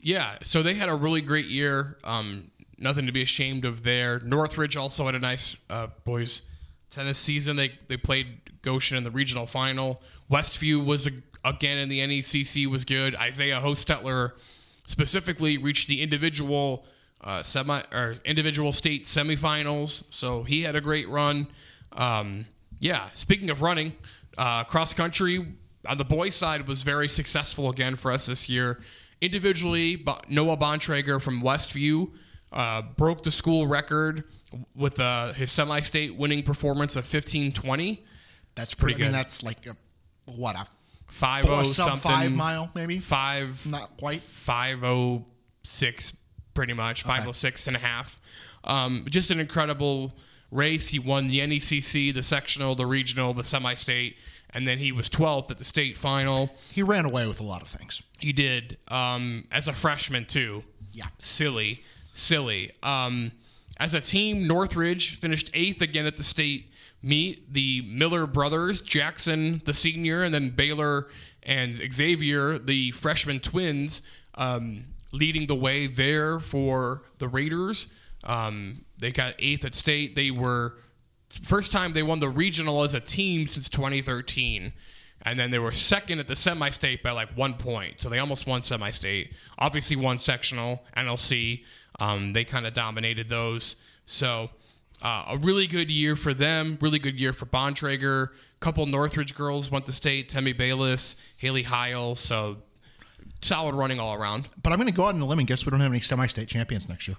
[0.00, 0.36] yeah.
[0.42, 1.98] So they had a really great year.
[2.02, 2.44] Um,
[2.78, 4.20] nothing to be ashamed of there.
[4.20, 6.48] Northridge also had a nice uh, boys
[6.88, 7.56] tennis season.
[7.56, 10.00] They they played Goshen in the regional final.
[10.30, 11.10] Westview was a,
[11.46, 13.14] again in the NECC was good.
[13.14, 14.32] Isaiah Hostetler
[14.86, 16.84] specifically reached the individual
[17.22, 20.12] uh, semi or individual state semifinals.
[20.12, 21.46] So he had a great run.
[21.92, 22.46] Um,
[22.80, 23.08] yeah.
[23.14, 23.94] Speaking of running,
[24.36, 25.46] uh, cross country
[25.88, 28.80] on the boys' side was very successful again for us this year.
[29.20, 32.10] Individually, Noah Bontrager from Westview
[32.52, 34.24] uh, broke the school record
[34.74, 37.98] with uh, his semi-state winning performance of 15:20,
[38.54, 38.94] That's pretty.
[38.94, 39.14] Pretty I mean, good.
[39.18, 39.76] that's like a
[40.26, 40.66] what a
[41.64, 42.98] 50 something, five mile maybe.
[42.98, 44.20] five Not quite.
[44.20, 46.22] 506
[46.54, 47.02] pretty much.
[47.02, 48.20] 506 and a half.
[48.64, 50.12] Um, just an incredible
[50.50, 50.90] race.
[50.90, 54.16] He won the necc the sectional the regional the semi-state
[54.56, 56.50] and then he was 12th at the state final.
[56.72, 58.02] He ran away with a lot of things.
[58.20, 60.62] he did um, as a freshman too.
[60.92, 61.06] Yeah.
[61.18, 61.74] silly.
[62.14, 62.70] Silly.
[62.82, 63.32] Um,
[63.78, 66.70] as a team northridge finished eighth again at the state
[67.02, 71.06] meet the miller brothers jackson the senior and then baylor
[71.42, 74.02] and xavier the freshman twins
[74.36, 77.92] um, leading the way there for the raiders.
[78.24, 80.14] Um, they got eighth at state.
[80.14, 80.76] They were
[81.42, 84.72] first time they won the regional as a team since 2013
[85.22, 88.00] and then they were second at the semi-state by like one point.
[88.00, 89.32] So they almost won semi-state.
[89.58, 91.64] Obviously won sectional nlc
[91.98, 93.76] um, they kind of dominated those.
[94.04, 94.50] So
[95.02, 98.28] uh, a really good year for them really good year for bontrager.
[98.60, 102.56] Couple northridge girls went to state temi bayless haley heil so
[103.40, 104.48] solid running all around.
[104.62, 106.00] But I'm going to go out on a limb and guess we don't have any
[106.00, 107.16] semi-state champions next year.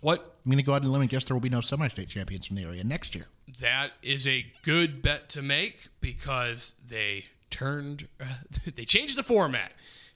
[0.00, 0.36] what?
[0.44, 2.08] I'm going to go out on a limb and guess there will be no semi-state
[2.08, 3.26] champions from the area next year.
[3.60, 8.08] that is a good bet to make because they turned
[8.74, 9.72] they changed the format.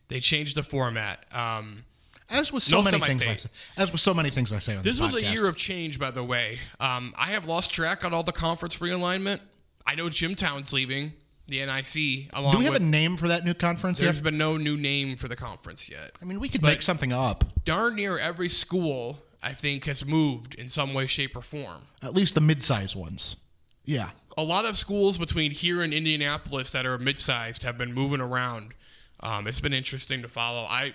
[0.09, 1.25] They changed the format.
[1.33, 1.85] Um,
[2.33, 4.83] As with so No many things, I as with so many things I say on
[4.83, 8.05] this this, was a year of change by the way um, i have lost track
[8.05, 9.41] on all the conference realignment
[9.87, 11.13] i know Jimtown's leaving
[11.49, 14.25] the nic along Do we have with a name for that new conference there's yet?
[14.25, 17.13] been no new name for the conference yet I mean, we could but- make something
[17.13, 17.45] up.
[17.65, 22.15] darn near every school i think has moved in some way shape or form At
[22.15, 23.45] least the mid-sized ones.
[23.85, 24.09] Yeah.
[24.39, 28.73] a lot of schools between here and Indianapolis that are mid-sized have been moving around.
[29.21, 30.63] Um, it's been interesting to follow.
[30.69, 30.95] I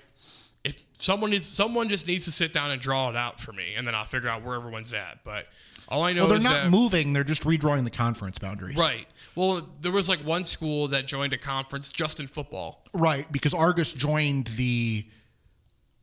[0.97, 3.87] someone is someone just needs to sit down and draw it out for me, and
[3.87, 5.19] then I'll figure out where everyone's at.
[5.23, 5.47] But
[5.89, 8.77] All I know Well, they're is not that moving; they're just redrawing the conference boundaries.
[8.77, 9.07] right.
[9.35, 12.83] Well, there was like one school that joined a conference just in football.
[12.93, 15.05] Right, because Argus joined the.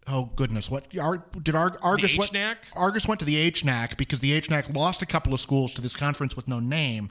[0.07, 0.71] Oh goodness!
[0.71, 2.31] What did Ar- Argus went?
[2.33, 2.57] HNAC?
[2.77, 5.97] Argus went to the HNAC because the HNAC lost a couple of schools to this
[5.97, 7.11] conference with no name,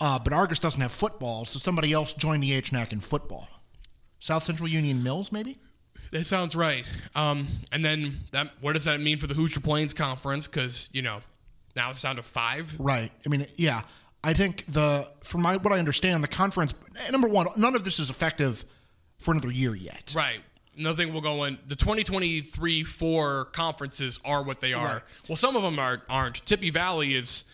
[0.00, 3.48] uh, but Argus doesn't have football, so somebody else joined the HNAC in football.
[4.18, 5.56] South Central Union Mills, maybe.
[6.16, 6.84] That sounds right.
[7.14, 10.48] Um, and then that what does that mean for the Hoosier Plains Conference?
[10.48, 11.18] Because you know
[11.76, 12.74] now it's down to five.
[12.80, 13.10] Right.
[13.24, 13.82] I mean, yeah.
[14.24, 16.74] I think the from my what I understand, the conference
[17.12, 18.64] number one, none of this is effective
[19.18, 20.14] for another year yet.
[20.16, 20.40] Right.
[20.76, 21.58] Nothing will go in.
[21.68, 24.84] The 2023 four conferences are what they are.
[24.84, 25.02] Right.
[25.28, 26.44] Well, some of them are, aren't.
[26.44, 27.44] Tippy Valley is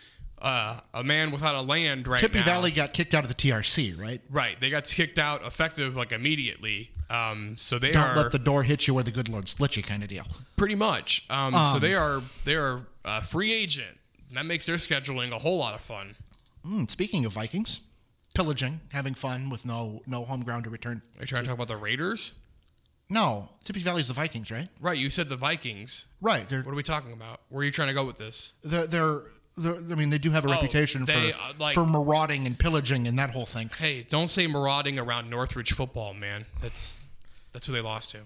[0.42, 2.44] uh, a man without a land right Tippy now.
[2.44, 4.20] Valley got kicked out of the TRC, right?
[4.28, 4.60] Right.
[4.60, 6.90] They got kicked out effective like immediately.
[7.08, 9.76] Um, so they Don't are let the door hit you where the good Lord split
[9.76, 10.24] you, kind of deal.
[10.56, 11.26] pretty much.
[11.30, 13.96] Um, so they are they are a free agent.
[14.32, 16.16] That makes their scheduling a whole lot of fun.
[16.66, 17.86] Mm, speaking of Vikings,
[18.34, 21.02] pillaging, having fun with no no home ground to return.
[21.18, 22.40] Are you trying to talk about the Raiders?
[23.10, 24.68] No, Tippy Valley's the Vikings, right?
[24.80, 24.96] Right.
[24.96, 26.06] You said the Vikings.
[26.22, 26.50] Right.
[26.50, 27.42] What are we talking about?
[27.50, 28.54] Where are you trying to go with this?
[28.64, 29.20] they're, they're
[29.58, 32.58] I mean, they do have a reputation Oh, they, for uh, like- for marauding and
[32.58, 33.70] pillaging and that whole thing.
[33.78, 36.46] Hey, don't say marauding around Northridge football, man.
[36.60, 37.06] That's
[37.52, 38.18] that's who they lost to.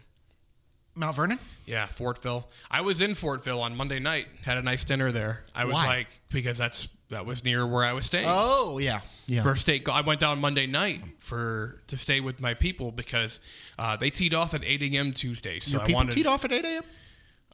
[0.94, 1.38] Mount Vernon.
[1.66, 2.44] Yeah, Fortville.
[2.70, 4.26] I was in Fortville on Monday night.
[4.44, 5.44] Had a nice dinner there.
[5.54, 5.86] I was Why?
[5.86, 8.26] like because that's that was near where I was staying.
[8.28, 9.42] Oh yeah, yeah.
[9.42, 13.40] For state, I went down Monday night for to stay with my people because
[13.78, 15.12] uh, they teed off at 8 a.m.
[15.12, 15.58] Tuesday.
[15.60, 16.82] So Your I people wanted teed off at eight a.m.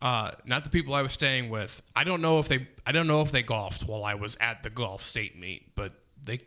[0.02, 1.80] uh, not the people I was staying with.
[1.96, 4.62] I don't know if they I don't know if they golfed while I was at
[4.62, 5.92] the golf state meet, but
[6.24, 6.40] they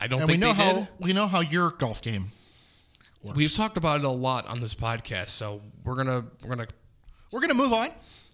[0.00, 0.88] I don't And we know they how did.
[1.00, 2.26] we know how your golf game.
[3.34, 6.68] We've talked about it a lot on this podcast, so we're gonna we're gonna
[7.32, 7.88] We're gonna move on.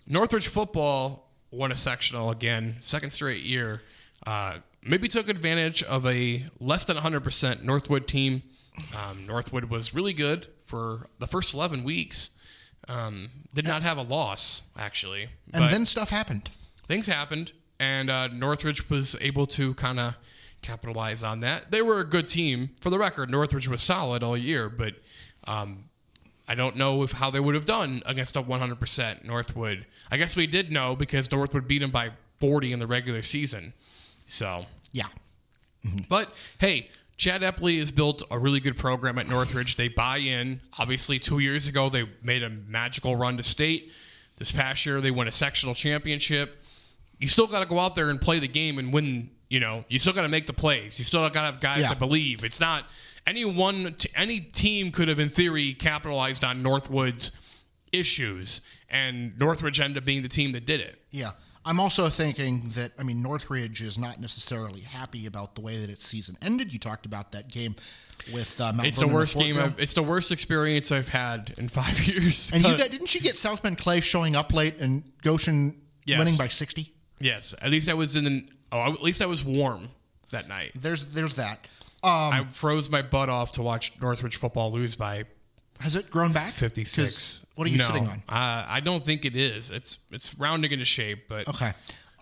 [0.08, 3.82] Northridge football won a sectional again, second straight year.
[4.26, 8.42] Uh, maybe took advantage of a less than 100% Northwood team.
[8.96, 12.33] Um, Northwood was really good for the first 11 weeks.
[12.88, 15.28] Um, did not have a loss, actually.
[15.52, 16.50] And then stuff happened.
[16.86, 20.18] things happened, and uh, Northridge was able to kind of
[20.62, 21.70] capitalize on that.
[21.70, 22.70] They were a good team.
[22.80, 24.94] For the record, Northridge was solid all year, but
[25.46, 25.84] um,
[26.48, 29.86] I don't know if how they would have done against a 100% Northwood.
[30.10, 33.72] I guess we did know because Northwood beat them by 40 in the regular season.
[34.26, 35.06] So, Yeah.
[36.08, 39.76] but hey, Chad Epley has built a really good program at Northridge.
[39.76, 40.60] They buy in.
[40.78, 43.92] Obviously, two years ago, they made a magical run to state.
[44.36, 46.60] This past year, they won a sectional championship.
[47.18, 49.30] You still got to go out there and play the game and win.
[49.48, 50.98] You know, you still got to make the plays.
[50.98, 51.90] You still got to have guys Yeah.
[51.90, 52.42] that believe.
[52.44, 52.84] It's not
[53.26, 59.98] any one, any team could have, in theory, capitalized on Northwood's issues, and Northridge ended
[60.02, 60.98] up being the team that did it.
[61.10, 61.30] Yeah.
[61.66, 65.90] I'm also thinking that I mean Northridge is not necessarily happy about the way that
[65.90, 66.72] its season ended.
[66.72, 67.74] You talked about that game
[68.32, 69.56] with uh, Mount It's the Vernon worst game.
[69.58, 72.52] I've, it's the worst experience I've had in five years.
[72.54, 76.18] And you got, didn't you get South Bend Clay showing up late and Goshen Yes.
[76.18, 76.86] winning by 60?
[77.18, 78.24] Yes, at least I was in.
[78.24, 79.88] The, oh, at least I was warm
[80.30, 80.72] that night.
[80.74, 81.68] There's there's that.
[82.02, 85.24] Um, I froze my butt off to watch Northridge football lose by
[85.84, 86.52] has it grown back?
[86.52, 87.46] Fifty six.
[87.54, 88.22] What are you No, sitting on?
[88.28, 89.70] Uh, I don't think it is.
[89.70, 91.70] It's it's rounding into shape, but Okay.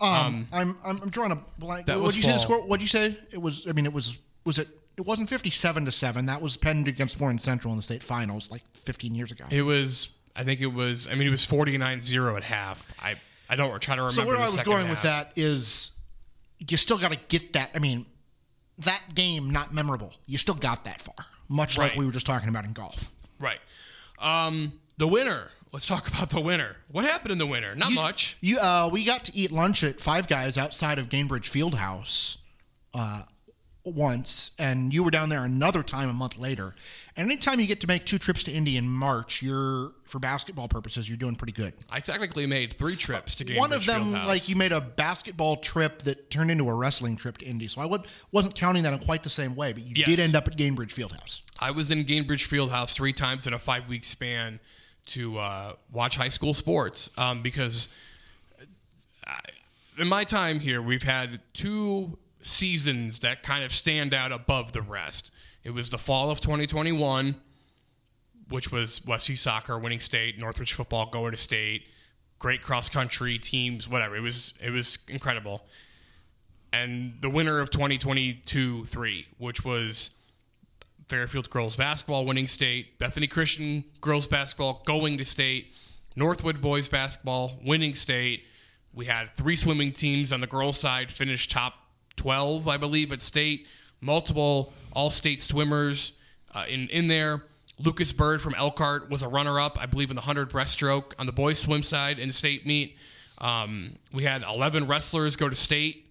[0.01, 1.85] Um, I'm, I'm I'm drawing a blank.
[1.85, 2.61] that What was did you say the score?
[2.61, 3.17] What did you say?
[3.31, 3.67] It was.
[3.67, 4.19] I mean, it was.
[4.45, 4.67] Was it?
[4.97, 6.25] It wasn't 57 to seven.
[6.27, 9.45] That was penned against Warren Central in the state finals like 15 years ago.
[9.49, 10.13] it was.
[10.35, 11.07] I think it was.
[11.07, 12.93] I mean, it was 49-0 at half.
[13.01, 13.15] I
[13.49, 14.13] I don't try to remember.
[14.13, 15.97] So where I was going with that is,
[16.59, 17.71] you still got to get that.
[17.73, 18.05] I mean,
[18.79, 20.13] that game not memorable.
[20.25, 23.09] You still got that far, much like we were just talking about in golf.
[23.39, 23.59] Right.
[24.19, 25.49] Um, the winner.
[25.71, 26.75] Let's talk about the winner.
[26.91, 27.73] What happened in the winter?
[27.75, 28.37] Not You- much.
[28.41, 32.41] You, uh, we got to eat lunch at Five Guys outside of Gainbridge Fieldhouse
[32.93, 33.23] uh,
[33.85, 36.73] once, and you were down there another time a month later.
[37.15, 40.67] And anytime you get to make two trips to Indy in March, you're for basketball
[40.67, 41.73] purposes, you're doing pretty good.
[41.91, 45.57] I technically made three trips to Gainbridge One of them, like you made a basketball
[45.57, 47.67] trip that turned into a wrestling trip to Indy.
[47.67, 50.07] So I would, wasn't counting that in quite the same way, but you Yes.
[50.07, 51.43] did end up at Gainbridge Fieldhouse.
[51.59, 54.59] I was in Gainbridge Fieldhouse three times in a five week span
[55.07, 57.93] to uh, watch high school sports um, because
[59.27, 59.39] I,
[59.99, 64.81] in my time here, we've had two seasons that kind of stand out above the
[64.81, 65.31] rest.
[65.63, 67.35] It was the fall of 2021,
[68.49, 71.87] which was Westview soccer winning state, Northridge football going to state,
[72.39, 74.15] great cross country teams, whatever.
[74.15, 75.65] It was it was incredible.
[76.73, 80.17] And the winner of 2022-3, which was
[81.07, 85.75] Fairfield girls basketball winning state, Bethany Christian girls basketball going to state,
[86.15, 88.45] Northwood boys basketball winning state,
[88.91, 91.82] We had three swimming teams on the girls' side finish top
[92.15, 93.67] 12, I believe, at state.
[94.01, 96.17] Multiple all-state swimmers
[96.53, 97.43] uh, in in there.
[97.79, 101.31] Lucas Bird from Elkhart was a runner-up, I believe, in the 100 breaststroke on the
[101.31, 102.97] boys' swim side in the state meet.
[103.39, 106.05] Um, we had 11 wrestlers go to state,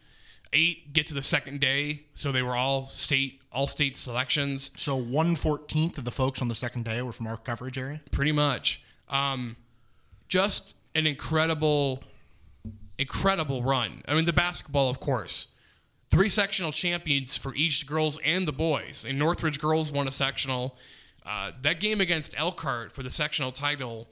[0.53, 4.71] eight get to the second day, so they were all state all state selections.
[4.77, 8.01] So one fourteenth of the folks on the second day were from our coverage area.
[8.11, 8.85] pretty much.
[9.09, 9.57] Um,
[10.29, 12.03] just an incredible,
[12.99, 14.03] incredible run.
[14.09, 15.52] I mean, the basketball, of course.
[16.13, 19.07] Three sectional champions for each girls and the boys.
[19.09, 20.77] And Northridge girls won a sectional.
[21.25, 24.07] Uh, that game against Elkhart for the sectional title,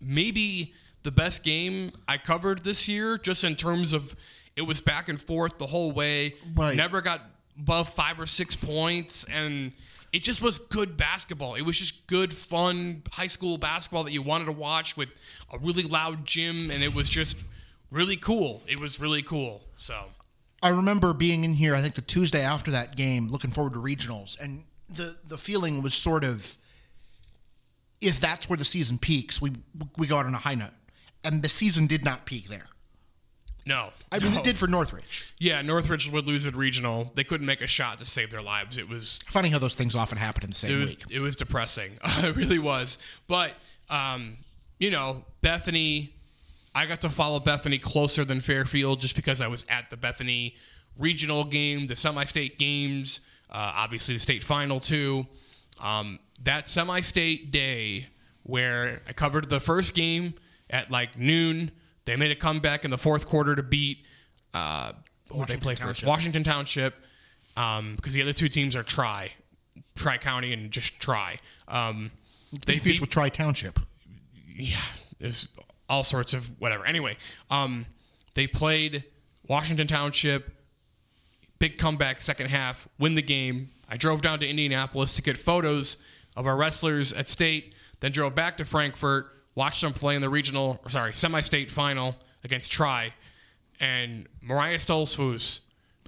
[0.00, 4.16] maybe the best game I covered this year, just in terms of
[4.56, 6.34] it was back and forth the whole way.
[6.56, 6.76] Right.
[6.76, 7.20] Never got
[7.56, 9.72] above five or six points, and
[10.12, 11.54] it just was good basketball.
[11.54, 15.10] It was just good, fun high school basketball that you wanted to watch with
[15.52, 17.44] a really loud gym, and it was just
[17.92, 18.60] really cool.
[18.66, 19.62] It was really cool.
[19.76, 19.94] So
[20.62, 21.74] I remember being in here.
[21.74, 25.82] I think the Tuesday after that game, looking forward to regionals, and the the feeling
[25.82, 26.54] was sort of,
[28.00, 29.50] if that's where the season peaks, we
[29.96, 30.70] we go out on a high note,
[31.24, 32.66] and the season did not peak there.
[33.66, 34.38] no, I mean, No.
[34.38, 35.32] it did for Northridge.
[35.38, 37.12] Yeah, Northridge would lose at regional.
[37.14, 38.76] They couldn't make a shot to save their lives.
[38.78, 41.04] It was Funny how those things often happen in the same it was week.
[41.10, 41.92] it was depressing.
[42.04, 42.98] it really was.
[43.28, 43.52] But
[43.90, 44.36] um,
[44.78, 46.10] you know, Bethany,
[46.74, 50.54] I got to follow Bethany closer than Fairfield just because I was at the Bethany
[50.98, 55.26] regional game, the semi-state games, uh, obviously the state final too.
[55.82, 58.06] Um, that semi-state day
[58.42, 60.34] where I covered the first game
[60.70, 61.70] at like noon.
[62.04, 64.04] They made a comeback in the fourth quarter to beat.
[64.52, 64.92] Uh,
[65.28, 66.00] what they Washington play first?
[66.00, 66.08] Township.
[66.08, 66.94] Washington Township,
[67.56, 69.30] um, because the other two teams are Tri,
[69.94, 71.38] Tri County, and just Tri.
[71.68, 72.10] Um,
[72.66, 73.78] they beat, with Tri Township.
[74.56, 74.76] yeah,
[75.20, 75.56] there's
[75.92, 76.86] all sorts of whatever.
[76.86, 77.14] Anyway,
[77.50, 77.84] um,
[78.32, 79.04] they played
[79.46, 80.50] Washington Township.
[81.58, 83.68] Big comeback, second half, win the game.
[83.90, 86.02] I drove down to Indianapolis to get photos
[86.34, 87.74] of our wrestlers at state.
[88.00, 92.16] Then drove back to Frankfort, watched them play in the regional, or sorry, semi-state final
[92.42, 93.12] against Tri,
[93.78, 95.60] and Mariah Stolzfus,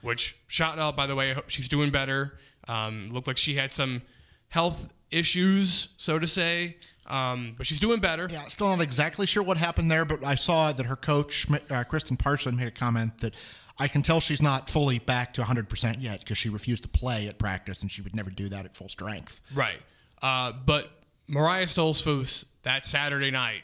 [0.02, 2.38] which shout out by the way, I hope she's doing better.
[2.66, 4.00] Um, looked like she had some
[4.48, 8.28] health issues, so to say, um, but she's doing better.
[8.30, 11.84] Yeah, still not exactly sure what happened there, but I saw that her coach, uh,
[11.84, 13.34] Kristen Parson, made a comment that
[13.78, 17.26] I can tell she's not fully back to 100% yet because she refused to play
[17.28, 19.40] at practice and she would never do that at full strength.
[19.54, 19.80] Right.
[20.22, 20.90] Uh, but
[21.28, 23.62] Mariah Stolzfus that Saturday night,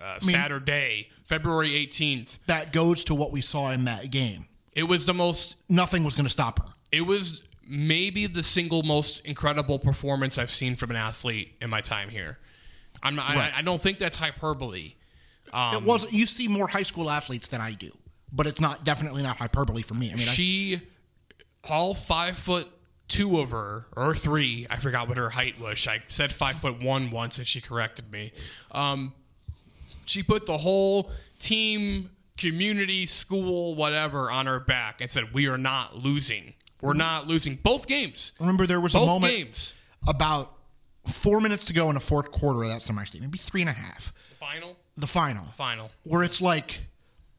[0.00, 4.46] uh, mean- Saturday, February 18th, That goes to what we saw in that game.
[4.74, 6.74] it was the most, Nothing was going to stop her.
[6.92, 11.80] it was maybe the single most incredible performance I've seen from an athlete in my
[11.82, 12.38] time here.
[13.02, 13.52] I'm not, Right.
[13.54, 14.94] I, I don't think that's hyperbole.
[15.52, 16.12] Um, it wasn't.
[16.12, 17.90] You see more high school athletes than I do,
[18.32, 20.08] but it's not definitely not hyperbole for me.
[20.08, 20.80] I mean, I, she,
[21.70, 22.68] all five foot
[23.08, 25.86] two of her, or three, I forgot what her height was.
[25.88, 28.32] I said five foot one once and she corrected me.
[28.70, 29.14] Um,
[30.04, 35.58] she put the whole team, community, school, whatever on her back and said, We are
[35.58, 36.54] not losing.
[36.80, 37.56] We're not losing.
[37.56, 38.34] Both games.
[38.38, 39.80] remember there was a moment games.
[40.08, 40.52] about
[41.08, 43.70] four minutes to go in the fourth quarter of that semi state, maybe three and
[43.70, 44.76] a half, The final?
[44.96, 45.90] the final, Final.
[46.04, 46.80] where it's like,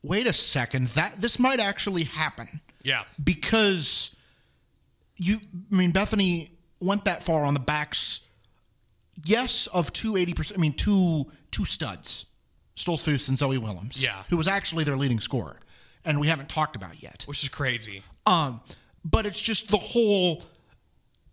[0.04, 2.62] wait a second, that this might actually happen.
[2.84, 3.04] Yeah.
[3.22, 4.16] because
[5.18, 5.38] you
[5.72, 8.30] I mean Bethany went that far on the backs
[9.26, 12.32] yes of two 80% I mean two two studs
[12.78, 14.24] Stolzfus and Zoe Willems Yeah.
[14.30, 15.58] who was actually their leading scorer
[16.06, 18.02] and we haven't talked about yet Which is crazy.
[18.26, 18.62] um
[19.04, 20.42] but it's just the whole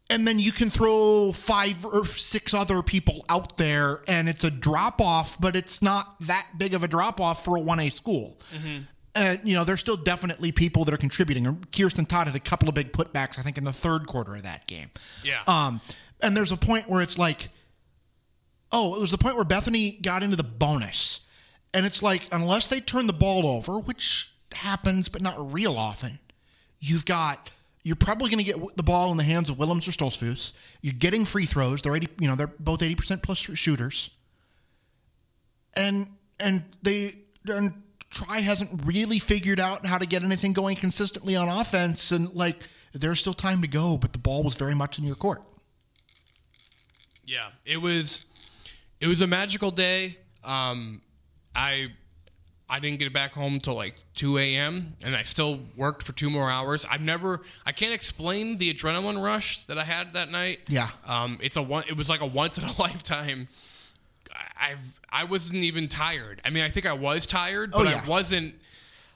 [0.08, 4.50] and then you can throw five or six other people out there and it's a
[4.50, 8.38] drop off but it's not that big of a drop off for a 1A school.
[9.14, 11.64] And you know there's still definitely people that are contributing.
[11.76, 14.42] Kirsten todd had a couple of big putbacks i think in the third quarter of
[14.44, 14.90] that game.
[15.24, 15.40] Yeah.
[15.48, 15.80] um
[16.20, 17.48] and there's a point where it's like
[18.72, 21.26] oh it was the point where bethany got into the bonus.
[21.74, 26.18] And it's like unless they turn the ball over which happens but not real often
[26.78, 27.50] you've got
[27.86, 30.58] you're probably going to get the ball in the hands of Willems or Stolzfus.
[30.82, 31.82] You're getting free throws.
[31.82, 34.18] They're 80, you know, they're both 80% plus shooters.
[35.76, 36.08] And
[36.40, 37.12] and they
[37.46, 42.34] and Tri hasn't really figured out how to get anything going consistently on offense and
[42.34, 42.56] like
[42.92, 45.42] there's still time to go, but the ball was very much in your court.
[47.24, 48.26] Yeah, it was
[49.00, 50.18] it was a magical day.
[50.42, 51.02] Um,
[51.54, 51.92] I
[52.68, 54.94] I didn't get back home till like 2 a.m.
[55.04, 56.84] and I still worked for two more hours.
[56.90, 60.60] I've never I can't explain the adrenaline rush that I had that night.
[60.68, 60.88] Yeah.
[61.06, 61.84] Um, it's a one.
[61.88, 63.46] It was like a once in a lifetime.
[64.34, 66.40] I- I've I wasn't even tired.
[66.44, 68.02] I mean, I think I was tired, Oh, but yeah.
[68.04, 68.54] I wasn't.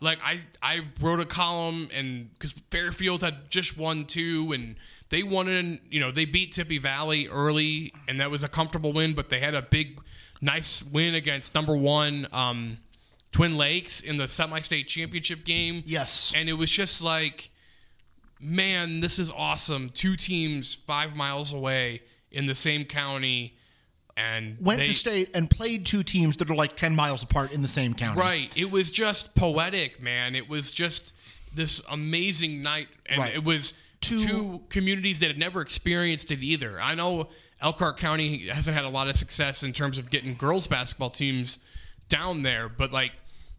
[0.00, 4.76] like I I wrote a column and because Fairfield had just won two and
[5.08, 8.92] they won in you know they beat Tippy Valley early and that was a comfortable
[8.92, 10.00] win, but they had a big
[10.40, 12.78] nice win against number one um,
[13.32, 15.82] Twin Lakes in the semi-state championship game.
[15.86, 16.32] Yes.
[16.36, 17.50] and it was just like,
[18.40, 19.90] man, this is awesome.
[19.90, 22.02] Two teams five miles away
[22.32, 23.56] in the same county.
[24.16, 27.52] And Went they- to state and played two teams that are like 10 miles apart
[27.52, 28.20] in the same county.
[28.20, 28.56] Right.
[28.56, 30.34] It was just poetic, man.
[30.34, 31.14] It was just
[31.54, 32.88] this amazing night.
[33.06, 33.34] And Right.
[33.34, 36.80] it was Two- two, communities that had never experienced it either.
[36.80, 37.28] I know
[37.60, 41.58] Elkhart County hasn't had a lot of success in terms of getting girls basketball teams
[42.10, 43.12] down there, but like,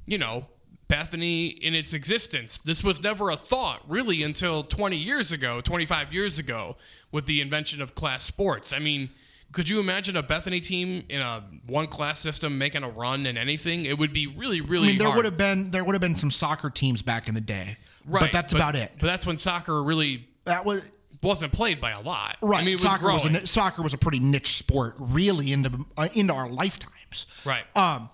[0.06, 0.46] you know,
[0.88, 6.14] Bethany in its existence, this was never a thought really until 20 years ago, 25
[6.14, 6.76] years ago,
[7.12, 8.74] with the invention of class sports.
[8.74, 9.10] I mean,
[9.54, 13.38] could you imagine a Bethany team in a one class system making a run in
[13.38, 13.86] anything?
[13.86, 15.18] It would be really, really I mean, there hard.
[15.18, 18.20] would have been there would have been some soccer teams back in the day, right,
[18.22, 18.92] but that's about it.
[19.00, 20.92] But that's when soccer really That was
[21.24, 22.38] wasn't played by a lot.
[22.42, 22.62] right.
[22.62, 26.08] I mean, was soccer was a soccer was a pretty niche sport, really into uh,
[26.16, 27.28] into our lifetimes.
[27.46, 27.64] Right.
[27.78, 28.10] Um,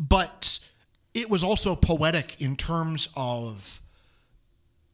[0.00, 0.58] but
[1.14, 3.80] it was also poetic in terms of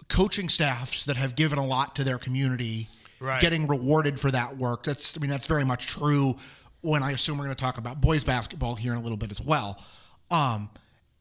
[0.08, 2.88] coaching staffs that have given a lot to their community,
[3.20, 3.40] Right.
[3.40, 4.84] getting rewarded for that work.
[4.84, 6.34] That's I mean that's very much true.
[6.82, 9.30] When I assume we're going to talk about boys basketball here in a little bit
[9.30, 9.82] as well,
[10.30, 10.68] um,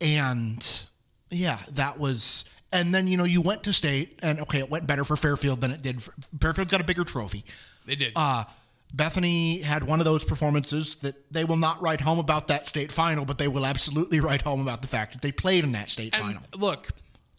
[0.02, 0.86] and
[1.30, 2.50] yeah, that was.
[2.74, 5.62] And then you know you went to state, and okay, it went better for Fairfield
[5.62, 6.02] than it did.
[6.02, 7.44] For, Fairfield got a bigger trophy.
[7.86, 8.12] they did.
[8.16, 8.44] Uh,
[8.94, 12.92] Bethany had one of those performances that they will not write home about that state
[12.92, 15.90] final, but they will absolutely write home about the fact that they played in that
[15.90, 16.42] state and final.
[16.58, 16.88] look,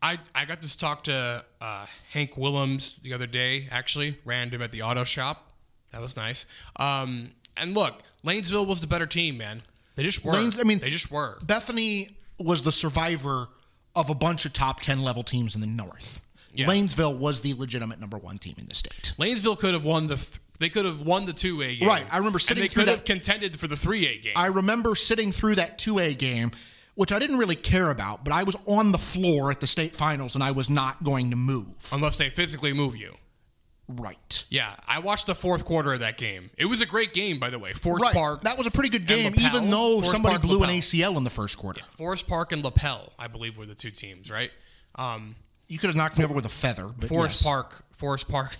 [0.02, 4.70] I, I got to talk to uh, Hank Willems the other day, actually, random at
[4.72, 5.52] the auto shop.
[5.92, 6.62] That was nice.
[6.76, 9.62] Um, and look, Lanesville was the better team, man.
[9.94, 10.32] They just were.
[10.32, 11.38] Lanes- I mean- they just were.
[11.42, 13.48] Bethany was the survivor
[13.94, 16.20] of a bunch of top 10 level teams in the North.
[16.52, 16.66] Yeah.
[16.66, 19.14] Lanesville was the legitimate number one team in the state.
[19.18, 20.38] Lanesville could have won the.
[20.58, 21.88] Th- they could have won the two A game.
[21.88, 24.32] Right, I remember sitting and they could have that- contended for the three A game.
[24.36, 26.50] I remember sitting through that 2A game,
[26.94, 29.94] which I didn't really care about, but I was on the floor at the state
[29.94, 31.74] finals and I was not going to move.
[31.92, 33.14] unless they physically move you.
[33.88, 34.44] Right.
[34.50, 36.50] Yeah, I watched the fourth quarter of that game.
[36.58, 37.72] It was a great game, by the way.
[37.72, 38.14] Forest Right.
[38.14, 39.46] Park, That was a pretty good game, Lapel.
[39.46, 41.82] even though Forest somebody Park, blew an ACL in the first quarter.
[41.90, 44.50] Forest Park and Lapel, I believe, were the two teams, right?
[44.96, 45.36] Um,
[45.68, 46.88] You could have knocked me over with a feather.
[47.06, 47.46] Forest yes.
[47.46, 48.56] Park, Forest Park.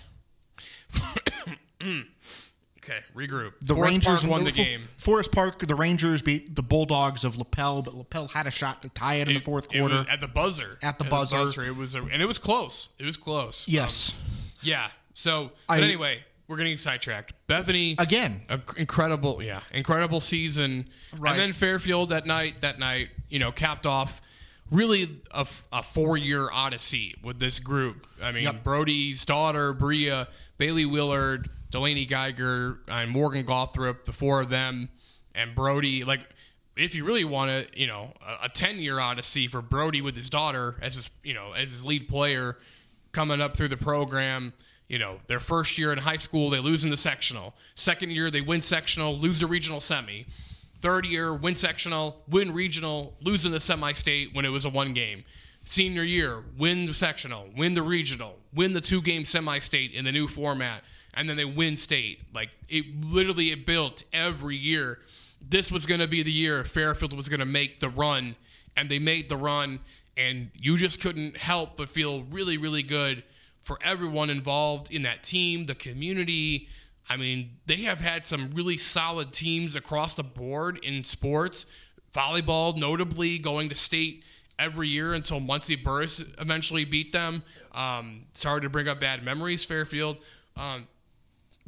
[1.81, 3.53] Okay, regroup.
[3.61, 4.81] The Forest Rangers Park won the game.
[4.97, 8.89] Forest Park, the Rangers beat the Bulldogs of Lapel, but Lapel had a shot to
[8.89, 10.09] tie it in the fourth It was quarter.
[10.11, 10.77] at the buzzer.
[10.83, 11.63] At the buzzer.
[11.63, 12.89] It was, a, and it was close.
[12.99, 13.67] It was close.
[13.67, 14.19] yes.
[14.19, 14.87] Um, yeah.
[15.13, 17.33] So, but I- anyway, we're getting sidetracked.
[17.47, 18.41] Bethany Again.
[18.49, 20.85] a incredible, yeah, incredible season.
[21.17, 21.31] Right.
[21.31, 24.21] And then Fairfield that night, that night, you know, capped off
[24.71, 25.03] really
[25.33, 28.05] a, f- a four-year odyssey with this group.
[28.23, 28.63] I mean, Yep.
[28.63, 34.89] Brody's daughter, Bria, Bailey Willard, Delaney Geiger, and Morgan Gothrop, the four of them,
[35.35, 36.03] and Brody.
[36.03, 36.21] Like,
[36.75, 40.29] if you really want to, you know, a- a ten-year odyssey for Brody with his
[40.29, 42.57] daughter as his, you know, as his lead player
[43.11, 44.53] coming up through the program.
[44.87, 47.53] You know, their first year in high school, they lose in the sectional.
[47.75, 50.25] Second year, they win sectional, lose the regional semi.
[50.79, 54.69] Third year, win sectional, win regional, lose in the semi state when it was a
[54.69, 55.25] one game.
[55.65, 60.05] Senior year, win the sectional, win the regional, win the two game semi state in
[60.05, 60.83] the new format,
[61.17, 62.21] and then they win state.
[62.33, 64.99] Like it literally it built every year.
[65.41, 68.35] This was going to be the year Fairfield was going to make the run,
[68.77, 69.79] and they made the run,
[70.15, 73.23] and you just couldn't help but feel really, really good
[73.59, 76.69] for everyone involved in that team, the community.
[77.09, 81.65] I mean, they have had some really solid teams across the board in sports.
[82.13, 84.23] Volleyball, notably, going to state
[84.59, 87.43] every year until Muncie Burris eventually beat them.
[87.73, 90.17] Um, sorry to bring up bad memories, Fairfield.
[90.55, 90.87] Um,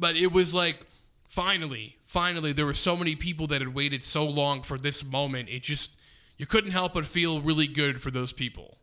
[0.00, 0.84] but it was like,
[1.28, 5.48] finally, finally, there were so many people that had waited so long for this moment.
[5.48, 6.00] It just,
[6.38, 8.78] you couldn't help but feel really good for those people.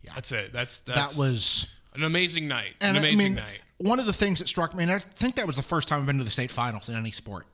[0.00, 0.12] Yeah.
[0.14, 0.52] That's it.
[0.52, 1.74] That's, that's that was.
[1.94, 2.74] an amazing night.
[2.80, 3.60] An amazing I mean, night.
[3.78, 6.00] one of the things that struck me, and I think that was the first time
[6.00, 7.46] I've been to the state finals in any sport.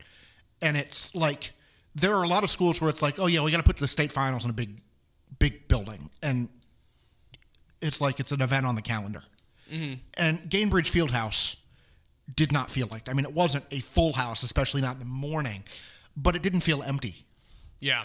[0.63, 1.53] And it's like
[1.95, 3.77] there are a lot of schools where it's like, oh yeah, we got to put
[3.77, 4.79] the state finals in a big,
[5.39, 6.49] big building, and
[7.81, 9.23] it's like it's an event on the calendar.
[9.73, 9.95] Mm-hmm.
[10.19, 11.61] And Gainbridge Fieldhouse
[12.37, 13.13] did not feel like that.
[13.13, 15.65] I mean, it wasn't a full house, especially not in the morning,
[16.17, 17.15] but it didn't feel empty.
[17.79, 18.05] Yeah.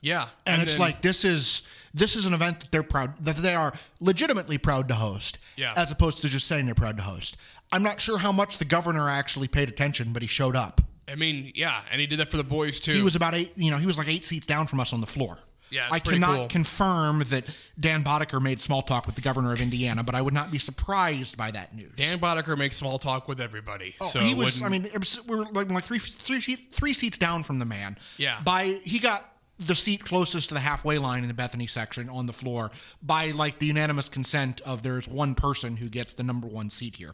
[0.00, 0.26] Yeah.
[0.46, 3.54] And, it's then- like this is this is an event that they're proud that they
[3.54, 5.38] are legitimately proud to host.
[5.56, 5.74] Yeah.
[5.76, 7.36] As opposed to just saying they're proud to host.
[7.70, 10.80] I'm not sure how much the governor actually paid attention, but he showed up.
[11.08, 12.92] I mean, yeah, and he did that for the boys too.
[12.92, 15.00] He was about eight, you know, he was like eight seats down from us on
[15.00, 15.38] the floor.
[15.70, 16.48] Yeah, it's I cannot cool.
[16.48, 20.34] confirm that Dan Boddicker made small talk with the governor of Indiana, but I would
[20.34, 21.92] not be surprised by that news.
[21.92, 23.94] Dan Boddicker makes small talk with everybody.
[24.02, 24.62] so Oh, he was.
[24.62, 27.64] I mean, it was, we were like, like three, three, three seats down from the
[27.64, 27.96] man.
[28.18, 28.38] Yeah.
[28.44, 32.26] By he got the seat closest to the halfway line in the Bethany section on
[32.26, 32.70] the floor
[33.02, 36.96] by like the unanimous consent of there's one person who gets the number one seat
[36.96, 37.12] here.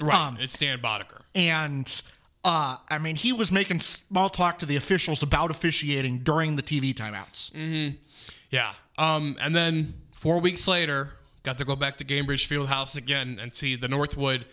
[0.00, 0.14] right.
[0.14, 1.20] Um, it's Dan Boddicker.
[1.34, 2.02] and
[2.44, 6.62] uh, I mean, he was making small talk to the officials about officiating during the
[6.62, 7.52] TV timeouts.
[7.52, 7.94] Mm.
[8.50, 8.72] Yeah.
[8.96, 11.10] Um, and then four weeks later,
[11.42, 14.44] got to go back to Gainbridge Fieldhouse again and see the Northwood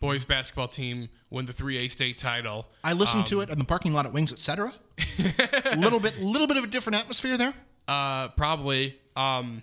[0.00, 2.66] boys basketball team win the 3A state title.
[2.82, 4.72] I listened Um, to it in the parking lot at Wings, etc.
[5.72, 7.54] A little bit, little bit of a different atmosphere there.
[7.88, 8.94] Uh, probably.
[9.16, 9.62] Um,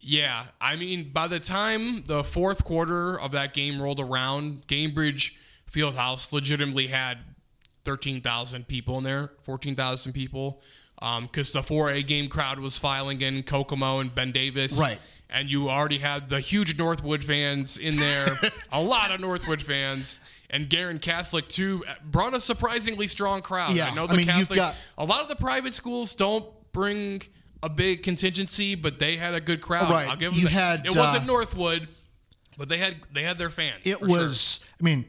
[0.00, 5.36] yeah, I mean, by the time the fourth quarter of that game rolled around, Gainbridge
[5.72, 7.18] Fieldhouse legitimately had
[7.84, 10.60] 13,000 people in there, 14,000 people,
[11.22, 14.78] because the 4A game crowd was filing in Kokomo and Ben Davis.
[14.80, 14.98] Right.
[15.30, 18.26] And you already had the huge Northwood fans in there,
[18.72, 20.20] a lot of Northwood fans.
[20.50, 23.74] And Guerin Catholic, too, brought a surprisingly strong crowd.
[23.74, 26.14] Yeah, I know I the mean, you've Catholic, got- a lot of the private schools
[26.14, 27.22] don't bring
[27.62, 29.90] a big contingency, but they had a good crowd.
[29.90, 30.06] Right.
[30.08, 30.52] I'll give them You that.
[30.52, 31.86] had, it wasn't uh, Northwood,
[32.58, 33.86] but they had they had their fans.
[33.86, 34.18] It for sure.
[34.24, 34.68] was.
[34.78, 35.06] I mean,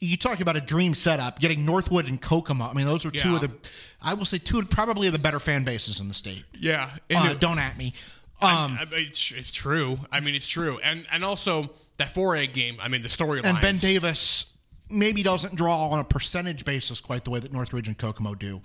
[0.00, 1.38] you talk about a dream setup.
[1.40, 2.68] Getting Northwood and Kokomo.
[2.68, 3.34] I mean, those are two Yeah.
[3.36, 3.70] of the.
[4.02, 6.44] I will say two of probably the better fan bases in the state.
[6.58, 6.90] yeah.
[7.14, 7.92] Uh, it- don't at me.
[8.42, 10.00] I- Um, I- it's, it's true.
[10.10, 12.76] I mean, it's true, and and also that 4A game.
[12.80, 13.44] I mean, the storyline.
[13.44, 14.46] and Ben Davis
[14.88, 18.62] maybe doesn't draw on a percentage basis quite the way that Northridge and Kokomo do,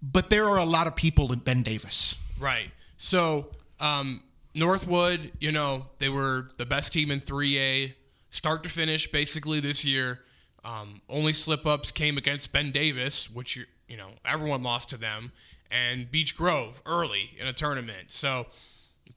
[0.00, 2.14] but there are a lot of people in Ben Davis.
[2.38, 2.70] Right.
[2.96, 3.50] So,
[3.80, 4.22] um,
[4.54, 7.94] Northwood, you know, they were the best team in 3A,
[8.30, 10.20] start to finish, basically this year.
[10.64, 14.96] Um, only slip ups came against Ben Davis, which you you know everyone lost to
[14.96, 15.32] them,
[15.70, 18.10] and Beech Grove early in a tournament.
[18.10, 18.46] So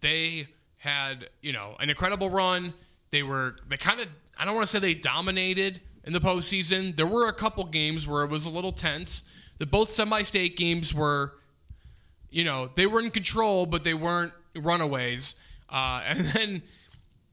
[0.02, 0.48] they
[0.80, 2.74] had you know an incredible run.
[3.12, 6.96] They were they kind of I don't want to say they dominated in the postseason.
[6.96, 9.30] There were a couple games where it was a little tense.
[9.58, 11.34] The both semi-state games were
[12.36, 15.39] you know, they were in control, but they weren't runaways.
[15.70, 16.62] Uh, and then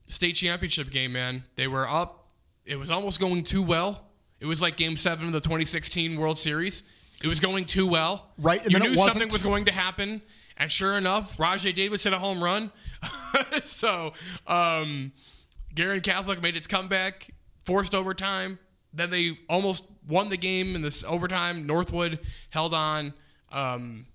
[0.06, 2.21] state championship game, man, they were up.
[2.64, 4.08] It was almost going too well.
[4.40, 6.82] It was like Game Seven of the 2016 World Series.
[7.22, 8.30] It was going too well.
[8.38, 10.20] Right, and you knew something was going to happen,
[10.56, 12.72] and sure enough, Rajay Davis hit a home run.
[13.60, 14.12] so,
[14.46, 15.12] um,
[15.74, 17.30] Guerin Catholic made its comeback,
[17.64, 18.58] forced overtime.
[18.92, 21.66] Then they almost won the game in this overtime.
[21.66, 22.18] Northwood
[22.50, 23.14] held on.
[23.50, 24.06] Um,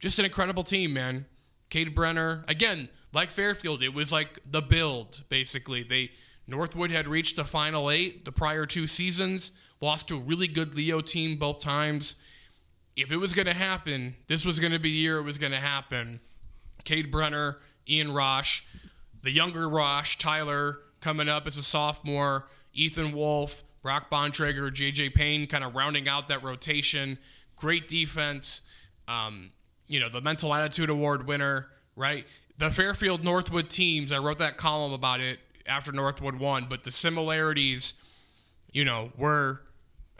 [0.00, 1.26] just an incredible team, man.
[1.70, 5.82] Cade Brenner, again, like Fairfield, it was like the build, basically.
[5.82, 6.10] They
[6.46, 10.74] Northwood had reached the final eight the prior two seasons, lost to a really good
[10.74, 12.20] Leo team both times.
[12.96, 15.38] If it was going to happen, this was going to be the year it was
[15.38, 16.20] going to happen.
[16.84, 18.64] Cade Brenner, Ian Rosh,
[19.22, 25.46] the younger Rosh, Tyler coming up as a sophomore, Ethan Wolf, Brock Bontrager, JJ Payne
[25.46, 27.18] kind of rounding out that rotation.
[27.56, 28.62] Great defense.
[29.08, 29.50] Um,
[29.88, 32.26] you know, the Mental Attitude Award winner, right?
[32.58, 36.90] The Fairfield Northwood teams, I wrote that column about it after Northwood won, but the
[36.90, 37.94] similarities,
[38.72, 39.62] you know, were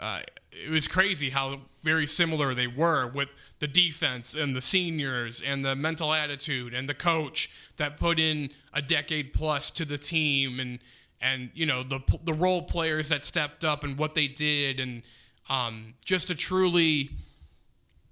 [0.00, 0.20] uh,
[0.50, 5.64] it was crazy how very similar they were with the defense and the seniors and
[5.64, 10.60] the mental attitude and the coach that put in a decade plus to the team
[10.60, 10.78] and
[11.20, 15.02] and you know the the role players that stepped up and what they did and
[15.48, 17.10] um, just a truly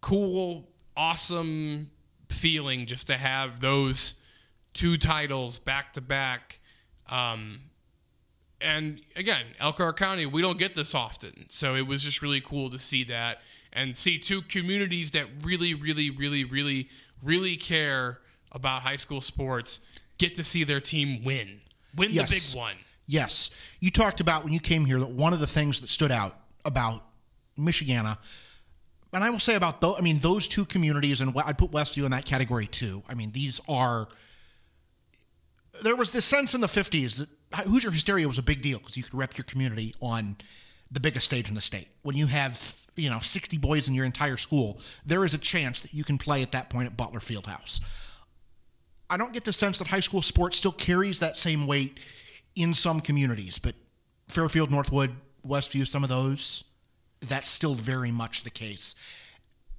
[0.00, 1.90] cool, awesome
[2.28, 4.20] feeling just to have those
[4.72, 6.59] two titles back to back.
[7.10, 7.58] Um,
[8.60, 11.48] and again, Elkhart County, we don't get this often.
[11.48, 13.40] So it was just really cool to see that
[13.72, 16.88] and see two communities that really, really, really, really,
[17.22, 18.20] really care
[18.52, 19.86] about high school sports
[20.18, 21.60] get to see their team win.
[21.96, 22.30] Win Yes.
[22.30, 22.74] the big one.
[23.06, 26.12] Yes, you talked about when you came here that one of the things that stood
[26.12, 27.02] out about
[27.58, 28.18] Michiana,
[29.12, 32.04] and I will say about those, I mean those two communities, and I'd put Westview
[32.04, 33.02] in that category too.
[33.08, 34.06] I mean these are.
[35.82, 37.28] There was this sense in the '50s that
[37.66, 40.36] Hoosier hysteria was a big deal because you could rep your community on
[40.92, 41.88] the biggest stage in the state.
[42.02, 42.60] When you have
[42.96, 46.18] you know 60 boys in your entire school, there is a chance that you can
[46.18, 47.80] play at that point at Butler Fieldhouse.
[49.08, 51.98] I don't get the sense that high school sports still carries that same weight
[52.54, 53.74] in some communities, but
[54.28, 55.10] Fairfield, Northwood,
[55.46, 56.70] Westview, some of those,
[57.20, 58.94] that's still very much the case.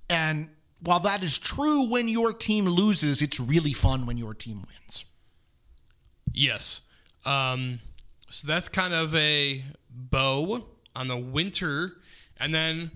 [0.10, 0.50] And
[0.84, 5.11] while that is true when your team loses, it's really fun when your team wins.
[6.34, 6.82] Yes.
[7.26, 7.80] Um,
[8.30, 10.66] so that's kind of a bow
[10.96, 11.94] on the winter.
[12.40, 12.92] And then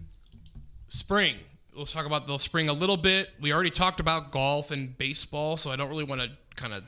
[0.88, 1.36] spring.
[1.76, 3.30] let's talk about the spring a little bit.
[3.40, 6.84] We already talked about golf and baseball, so I don't really want to kind of.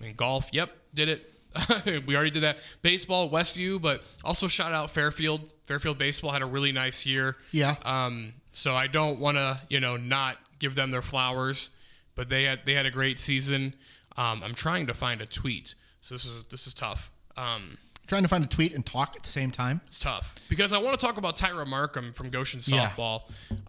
[0.00, 0.50] I mean, golf.
[0.52, 1.32] Yep, did it.
[2.06, 2.58] we already did that.
[2.82, 5.52] Baseball, Westview, but also shout out Fairfield.
[5.64, 7.36] Fairfield baseball had a really nice year.
[7.50, 7.74] Yeah.
[7.84, 8.34] Um.
[8.50, 11.74] So I don't want to, you know, not give them their flowers,
[12.14, 13.74] but they had they had a great season.
[14.18, 17.10] Um, I'm trying to find a tweet, so this is this is tough.
[17.36, 19.82] Um, Trying to find a tweet and talk at the same time.
[19.86, 22.88] it's tough because I want to talk about Tyra Markham from Goshen Yeah.
[22.88, 23.20] softball.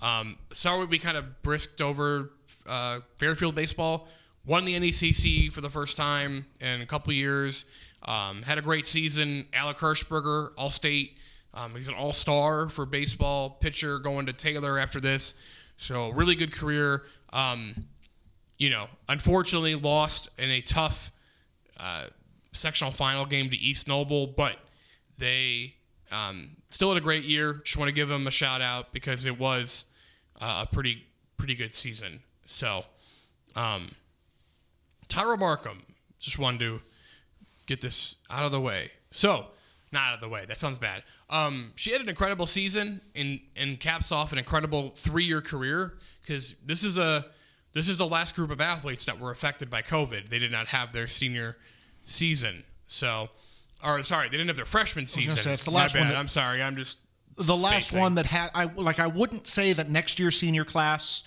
[0.01, 2.31] Um, sorry, we kind of brisked over
[2.65, 4.07] uh, Fairfield baseball.
[4.45, 7.69] Won the NECC for the first time in a couple years.
[8.03, 9.45] Um, had a great season.
[9.53, 11.17] Alec Hirschberger, All State.
[11.53, 13.99] Um, he's an All Star for baseball pitcher.
[13.99, 15.37] Going to Taylor after this,
[15.75, 17.03] so really good career.
[17.33, 17.75] Um,
[18.59, 21.11] you know, unfortunately lost in a tough
[21.79, 22.05] uh,
[22.51, 24.57] sectional final game to East Noble, but
[25.17, 25.73] they
[26.11, 27.61] um, still had a great year.
[27.63, 29.85] Just want to give them a shout out because it was
[30.39, 31.05] uh, a pretty
[31.37, 32.19] pretty good season.
[32.45, 32.83] So,
[33.55, 33.89] um,
[35.07, 35.81] Tyra Markham,
[36.19, 36.81] just wanted to
[37.65, 38.89] get this out of the way.
[39.09, 39.45] So,
[39.93, 40.43] not out of the way.
[40.45, 41.03] That sounds bad.
[41.29, 45.93] Um, she had an incredible season and and caps off an incredible three year career
[46.21, 47.25] because this is a
[47.73, 50.29] this is the last group of athletes that were affected by COVID.
[50.29, 51.57] They did not have their senior
[52.05, 52.63] season.
[52.87, 53.29] So,
[53.85, 55.37] or sorry, they didn't have their freshman season.
[55.37, 56.61] say, it's the last one that- I'm sorry.
[56.61, 56.99] I'm just
[57.37, 61.23] The last one that had, I like, I wouldn't say that next year's senior class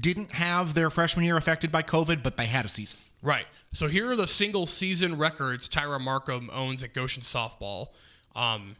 [0.00, 3.00] didn't have their freshman year affected by COVID, but they had a season.
[3.22, 3.46] Right.
[3.72, 7.88] So here are the single season records Tyra Markham owns at Goshen softball.
[8.34, 8.76] Um,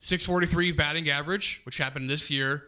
[0.00, 2.64] 643 batting average, which happened this year.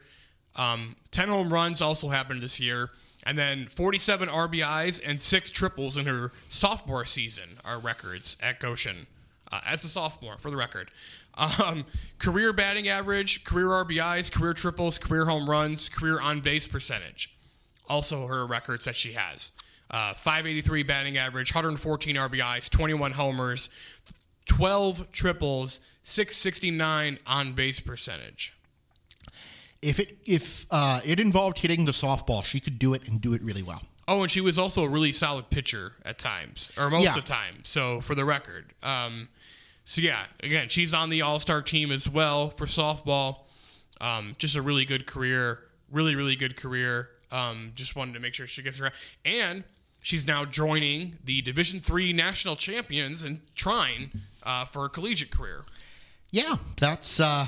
[0.56, 2.90] Um, 10 home runs also happened this year.
[3.26, 9.06] And then 47 RBIs and six triples in her sophomore season are records at Goshen
[9.52, 10.90] uh, as a sophomore, for the record.
[11.36, 11.84] Um,
[12.18, 17.36] career batting average, career RBIs, career triples, career home runs, career on base percentage
[17.90, 19.52] also her records that she has.
[19.90, 23.68] Uh, 583 batting average, 114 RBIs, 21 homers,
[24.46, 28.56] 12 triples, 669 on base percentage.
[29.82, 33.32] If it if uh, it involved hitting the softball, she could do it and do
[33.34, 33.82] it really well.
[34.08, 37.10] Oh, and she was also a really solid pitcher at times, or most Yeah.
[37.10, 37.60] of the time.
[37.62, 39.28] So for the record, um,
[39.84, 43.40] so yeah, again, she's on the All Star team as well for softball.
[44.00, 45.60] Um, just a really good career,
[45.90, 47.10] really really good career.
[47.30, 48.90] Um, just wanted to make sure she gets her,
[49.24, 49.62] and
[50.02, 54.10] she's now joining the Division Three national champions and Trine
[54.42, 55.62] uh, for a collegiate career.
[56.30, 57.46] Yeah, that's uh,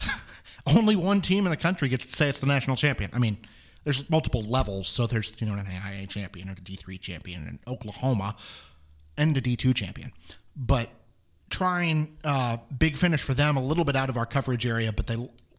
[0.66, 3.10] only one team in the country gets to say it's the national champion.
[3.12, 3.38] I mean,
[3.84, 7.46] there's multiple levels, so there's you know an AIA champion, and a D three champion
[7.46, 8.34] and Oklahoma,
[9.18, 10.12] and a D two champion.
[10.56, 10.88] But
[11.50, 15.06] Trine uh, big finish for them, a little bit out of our coverage area, but
[15.06, 15.16] they.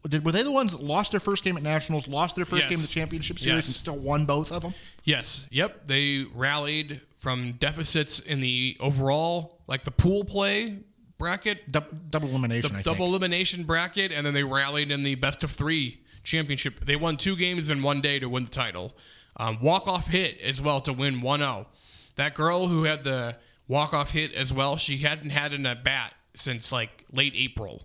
[0.08, 2.64] Did, were they the ones that lost their first game at nationals, lost their first
[2.64, 2.70] Yes.
[2.70, 3.68] game of the championship series, Yes.
[3.68, 4.72] and still won both of them?
[5.04, 5.48] Yes.
[5.52, 5.88] Yep.
[5.88, 10.78] They rallied from deficits in the overall, like the pool play
[11.18, 13.10] bracket, Dou- double elimination, the I double think.
[13.10, 16.80] elimination bracket, and then they rallied in the best of three championship.
[16.82, 18.96] They won two games in one day to win the title.
[19.38, 21.68] Um, walk off hit as well to win 1 0.
[22.16, 23.38] That girl who had the
[23.68, 27.84] walk off hit as well, she hadn't had an at bat since like late April.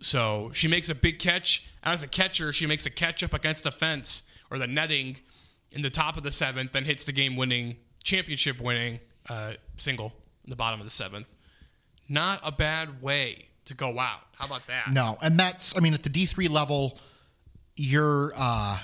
[0.00, 1.68] So she makes a big catch.
[1.82, 5.18] As a catcher, she makes a catch up against the fence or the netting
[5.72, 8.98] in the top of the seventh, then hits the game winning, championship winning
[9.28, 10.12] uh, single
[10.44, 11.32] in the bottom of the seventh.
[12.10, 14.20] Not a bad way to go out.
[14.36, 14.90] How about that?
[14.90, 16.98] No, and that's I mean at the D three level,
[17.76, 18.78] you're uh,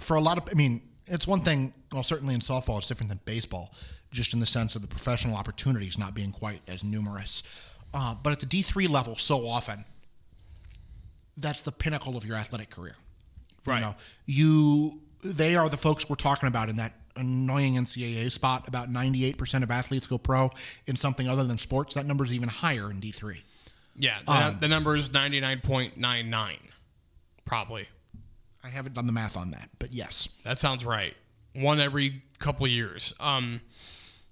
[0.00, 1.74] for a lot of I mean it's one thing.
[1.92, 3.70] Well, certainly in softball, it's different than baseball,
[4.10, 7.42] just in the sense of the professional opportunities not being quite as numerous.
[7.92, 9.84] Uh, but at the D three level, so often,
[11.36, 12.96] that's the pinnacle of your athletic career.
[13.66, 13.76] Right.
[13.76, 13.94] You know,
[14.24, 18.66] you they are the folks we're talking about in that annoying NCAA spot.
[18.68, 20.50] About ninety eight percent of athletes go pro
[20.86, 21.94] in something other than sports.
[21.94, 23.42] That number is even higher in D three.
[23.96, 26.56] Yeah, the, Um, the number is 99.99.
[27.44, 27.86] Probably.
[28.62, 30.28] I haven't done the math on that, but yes.
[30.44, 31.14] That sounds right.
[31.56, 33.14] One every couple years.
[33.18, 33.60] Um,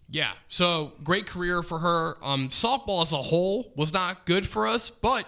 [0.08, 2.16] yeah, so great career for her.
[2.22, 5.24] Um, softball as a whole was not good for us, but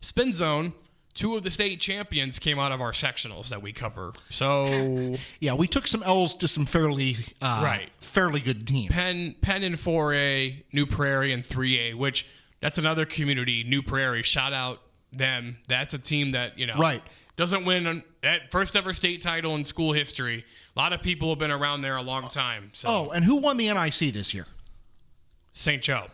[0.00, 0.72] Spin Zone,
[1.14, 4.12] two of the state champions came out of our sectionals that we cover.
[4.28, 7.88] So Yeah, we took some L's to some fairly uh, Right.
[8.00, 8.94] fairly good teams.
[8.94, 12.28] Penn, Penn in 4A, New Prairie in 3A, which
[12.60, 14.22] that's another community, New Prairie.
[14.22, 14.80] Shout out
[15.12, 15.56] them.
[15.68, 17.02] That's a team that, you know, Right.
[17.36, 20.44] doesn't win that first ever state title in school history.
[20.76, 22.70] A lot of people have been around there a long time.
[22.72, 24.46] So Oh, and who won the NIC this year?
[25.52, 25.80] St.
[25.82, 26.08] Joe.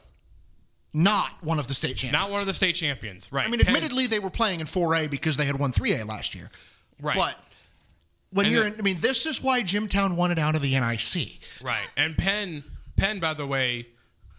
[0.93, 2.13] Not one of the state champions.
[2.13, 3.47] Not one of the state champions, right?
[3.47, 6.35] I mean, Penn- admittedly, they were playing in 4A because they had won 3A last
[6.35, 6.51] year.
[7.01, 7.17] Right.
[7.17, 7.39] But
[8.33, 10.63] when And you're, then- in, I mean, this is why Jimtown won it out of
[10.63, 11.41] the NIC.
[11.63, 11.87] Right.
[11.97, 12.65] And Penn,
[12.97, 13.87] Penn, by the way,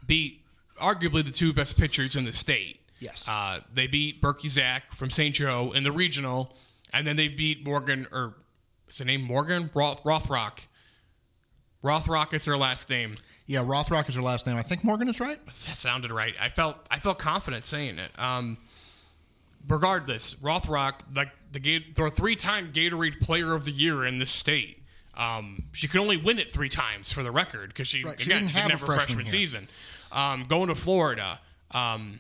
[0.08, 0.41] beat
[0.78, 2.80] arguably the two best pitchers in the state.
[2.99, 3.30] Yes.
[3.32, 5.34] Uh, they beat Berkey Zach from St.
[5.34, 6.54] Joe in the regional,
[6.93, 8.36] and then they beat Morgan, or
[8.89, 9.70] is the name Morgan?
[9.74, 10.68] Roth, Rothrock.
[11.84, 13.16] Rothrock is her last name.
[13.52, 14.56] Yeah, Rothrock is her last name.
[14.58, 15.38] I think Morgan is right.
[15.45, 16.34] That sounded right.
[16.39, 18.12] I felt I felt confident saying it.
[18.20, 18.58] Um,
[19.68, 24.78] regardless, Rothrock, like the Gate, the three-time Gatorade Player of the Year in this state.
[25.18, 28.32] Um, she could only win it three times for the record because she, Right, she
[28.32, 29.32] again, didn't have a freshman here.
[29.32, 29.68] season.
[30.14, 31.39] Um, going to Florida,
[31.72, 32.20] um,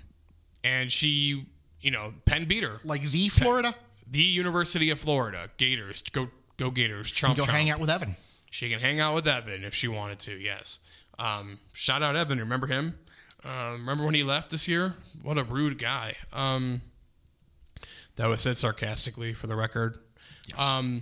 [0.63, 1.45] and she,
[1.81, 2.79] you know, Penn beat her.
[2.83, 3.73] Like the Florida.
[4.09, 6.27] The University of Florida Gators, go
[6.57, 7.13] go Gators!
[7.13, 7.49] Chomp Go chomp.
[7.51, 8.15] hang out with Evan.
[8.49, 10.37] She can hang out with Evan if she wanted to.
[10.37, 10.80] Yes.
[11.21, 12.39] Um, shout out Evan.
[12.39, 12.97] Remember him?
[13.43, 14.95] Uh, remember when he left this year?
[15.21, 16.15] What a rude guy.
[16.33, 16.81] Um,
[18.15, 19.97] that was said sarcastically, for the record.
[20.57, 21.01] Um,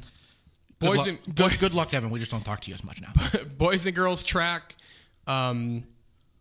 [0.79, 2.09] Good, boys luck, and good, good luck, Evan.
[2.09, 3.43] We just don't talk to you as much now.
[3.57, 4.75] boys and girls track,
[5.27, 5.83] um,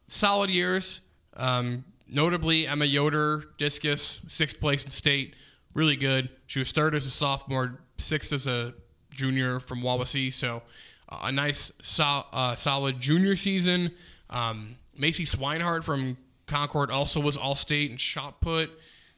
[0.07, 1.03] solid years.
[1.37, 5.35] Um, notably, Emma Yoder, discus, sixth place in state,
[5.75, 6.31] really good.
[6.47, 8.75] She was third as a sophomore, sixth as a
[9.11, 10.63] junior from Wawasee, so
[11.11, 13.91] a nice, sol- uh, solid junior season.
[14.31, 18.71] Um, Macy Swinehart from Concord also was all state in shot put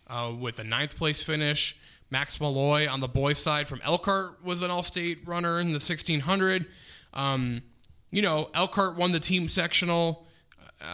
[0.08, 1.80] uh, with a ninth place finish.
[2.10, 5.74] Max Malloy on the boys' side from Elkhart was an all state runner in the
[5.74, 6.66] 1600.
[7.14, 7.62] Um,
[8.10, 10.26] you know, Elkhart won the team sectional,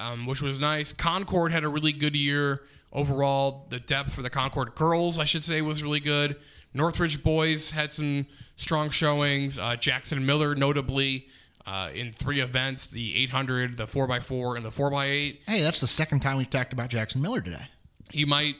[0.02, 0.92] um, which was nice.
[0.92, 3.66] Concord had a really good year overall.
[3.70, 6.36] The depth for the Concord girls, I should say, was really good.
[6.74, 8.26] Northridge boys had some
[8.56, 9.58] strong showings.
[9.58, 11.28] Uh, Jackson Miller, notably,
[11.66, 15.38] uh, in three events the 800, the 4x4, and the 4x8.
[15.46, 17.64] hey, that's the second time we've talked about Jackson Miller today.
[18.10, 18.56] He might.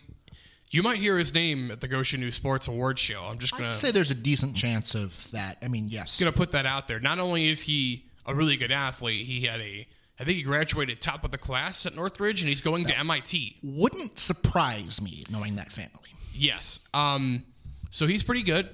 [0.73, 3.23] You might hear his name at the Goshen News Sports Awards show.
[3.23, 5.59] I'm just gonna I'd say there's a decent chance of that.
[5.63, 6.19] I mean, yes.
[6.19, 6.99] gonna put that out there.
[6.99, 9.87] Not only is he a really good athlete, he had a
[10.19, 13.59] I think he graduated top of the class at Northridge, and he's going to MIT.
[13.63, 16.11] Wouldn't surprise me knowing that family.
[16.33, 16.89] Yes.
[16.93, 17.45] Um.
[17.91, 18.69] So he's pretty good.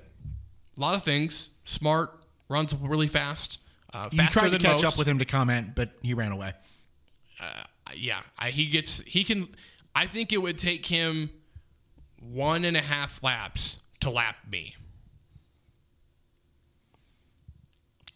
[0.83, 1.51] A lot of things.
[1.63, 2.11] Smart.
[2.49, 3.61] Runs really fast.
[3.95, 4.85] Uh, You tried to catch most.
[4.95, 6.51] up with him to comment, but he ran away.
[7.95, 9.47] yeah, I, he gets he can.
[9.95, 11.31] I think it would take him
[12.19, 14.75] one and a half laps to lap me.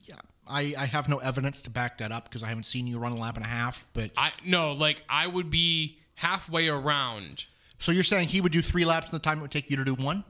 [0.09, 0.17] Yeah,
[0.49, 3.13] I, I have no evidence to back that up because I haven't seen you run
[3.13, 3.87] a lap and a half.
[3.95, 7.47] But I no, like I would be halfway around.
[7.79, 9.77] so you're saying he would do three laps in the time it would take you
[9.77, 10.25] to do one?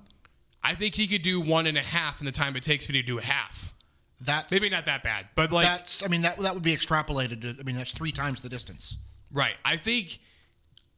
[0.67, 3.01] I think he could do one and a half in the time it takes me
[3.01, 3.73] to do a half.
[4.25, 6.05] That's Maybe not that bad, but like that's.
[6.05, 7.43] I mean, that that would be extrapolated.
[7.43, 9.03] To, I mean, that's three times the distance.
[9.31, 9.55] right.
[9.65, 10.19] I think,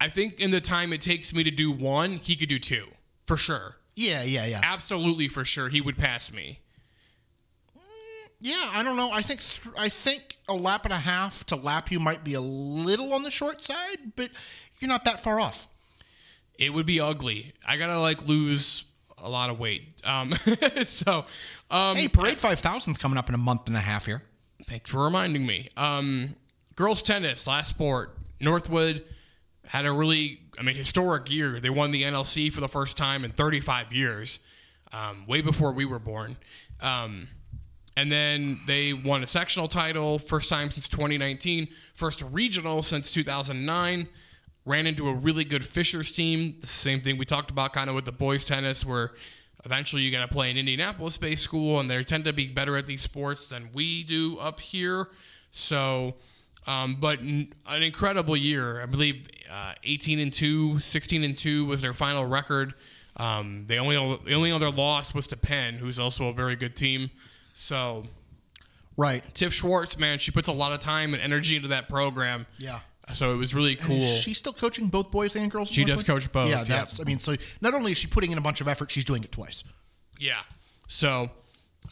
[0.01, 2.87] I think in the time it takes me to do one, he could do two
[3.23, 3.77] for sure.
[3.95, 4.61] Yeah, yeah, yeah.
[4.63, 6.61] Absolutely for sure, he would pass me.
[7.77, 9.11] Mm, yeah, I don't know.
[9.13, 12.35] I think th- I think a lap and a half to lap you might be
[12.35, 14.31] a little on the short side, but
[14.79, 15.67] you're not that far off.
[16.59, 17.53] It would be ugly.
[17.67, 18.89] I gotta like lose
[19.23, 20.01] a lot of weight.
[20.05, 20.33] Um,
[20.85, 21.25] so,
[21.71, 24.23] um, Hey, Parade 5000's coming up in a month and a half here.
[24.65, 25.69] Thanks for reminding me.
[25.77, 26.35] Um,
[26.75, 28.17] girls tennis, last sport.
[28.41, 29.05] Northwood
[29.67, 31.61] had a really, I mean, historic year.
[31.61, 34.47] They won the NLC for the first time in 35 years,
[34.93, 36.37] um, way before we were born.
[36.81, 37.29] Um,
[37.97, 44.09] and then they won a sectional title, first time since 2019, first regional since 2009.
[44.65, 46.57] Ran into a really good Fishers team.
[46.61, 49.13] The same thing we talked about kind of with the boys tennis, where
[49.65, 52.77] eventually you got to play an Indianapolis based school, and they tend to be better
[52.77, 55.09] at these sports than we do up here.
[55.51, 56.15] So,
[56.67, 58.83] um, but n- an incredible year.
[58.83, 62.75] I believe uh, 18 and 2, 16 and 2 was their final record.
[63.17, 63.97] Um, the only
[64.27, 67.11] the only other loss was to Penn, who's also a very good team.
[67.55, 68.05] So
[68.99, 69.23] Right.
[69.33, 72.47] Tiff Schwartz, man, she puts a lot of time and energy into that program.
[72.59, 72.81] Yeah.
[73.13, 74.01] So it was really cool.
[74.01, 75.71] She's still coaching both boys and girls?
[75.71, 77.01] She does coach both, Yeah, that's.
[77.01, 79.25] I mean, so not only is she putting in a bunch of effort, she's doing
[79.25, 79.71] it twice.
[80.19, 80.41] Yeah.
[80.89, 81.31] So,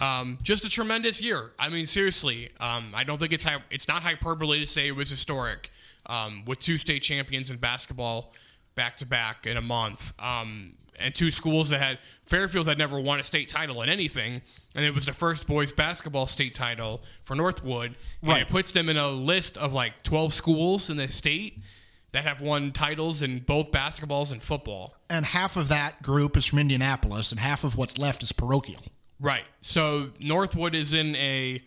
[0.01, 1.53] um, just a tremendous year.
[1.59, 4.97] I mean, seriously, um, I don't think it's hy- it's not hyperbole to say it
[4.97, 5.71] was historic
[6.07, 8.33] um, with two state champions in basketball
[8.75, 13.01] back to back in a month, um, and two schools that had Fairfield had never
[13.01, 14.43] won a state title in anything,
[14.77, 17.97] and it was the first boys basketball state title for Northwood.
[18.23, 18.43] And Right.
[18.43, 21.59] it puts them in a list of like twelve schools in the state
[22.13, 24.95] that have won titles in both basketballs and football.
[25.11, 28.83] And half of that group is from Indianapolis, and half of what's left is parochial.
[29.19, 29.45] Right.
[29.61, 31.63] So Northwood is in a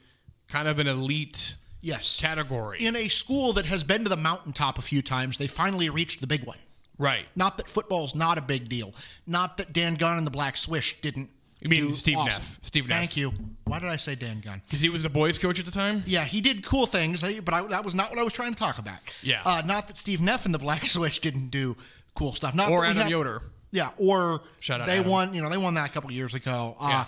[0.47, 2.19] kind of an elite Yes.
[2.19, 2.77] category.
[2.79, 6.19] In a school that has been to the mountaintop a few times, they finally reached
[6.21, 6.57] the big one.
[6.97, 7.25] right.
[7.35, 8.93] Not that football's not a big deal.
[9.25, 11.29] Not that Dan Gunn and the Black Swish didn't
[11.61, 12.41] You mean do Steve awesome.
[12.43, 12.59] Neff.
[12.61, 12.97] Steve Neff.
[12.97, 13.31] Thank you.
[13.65, 14.61] Why did I say Dan Gunn?
[14.65, 16.03] Because he was the boys' coach at the time.
[16.07, 18.51] Yeah, he did cool things, eh, but I, that was not what I was trying
[18.53, 18.97] to talk about.
[19.21, 19.41] Yeah.
[19.45, 21.75] Uh, not that Steve Neff and the Black Switch didn't do
[22.15, 22.55] cool stuff.
[22.55, 23.41] Not Or Adam had- Yoder.
[23.71, 25.11] Yeah, or Shout out they Adam.
[25.11, 25.33] won.
[25.35, 26.75] You know, they won that a couple years ago.
[26.79, 27.05] Uh, Yeah.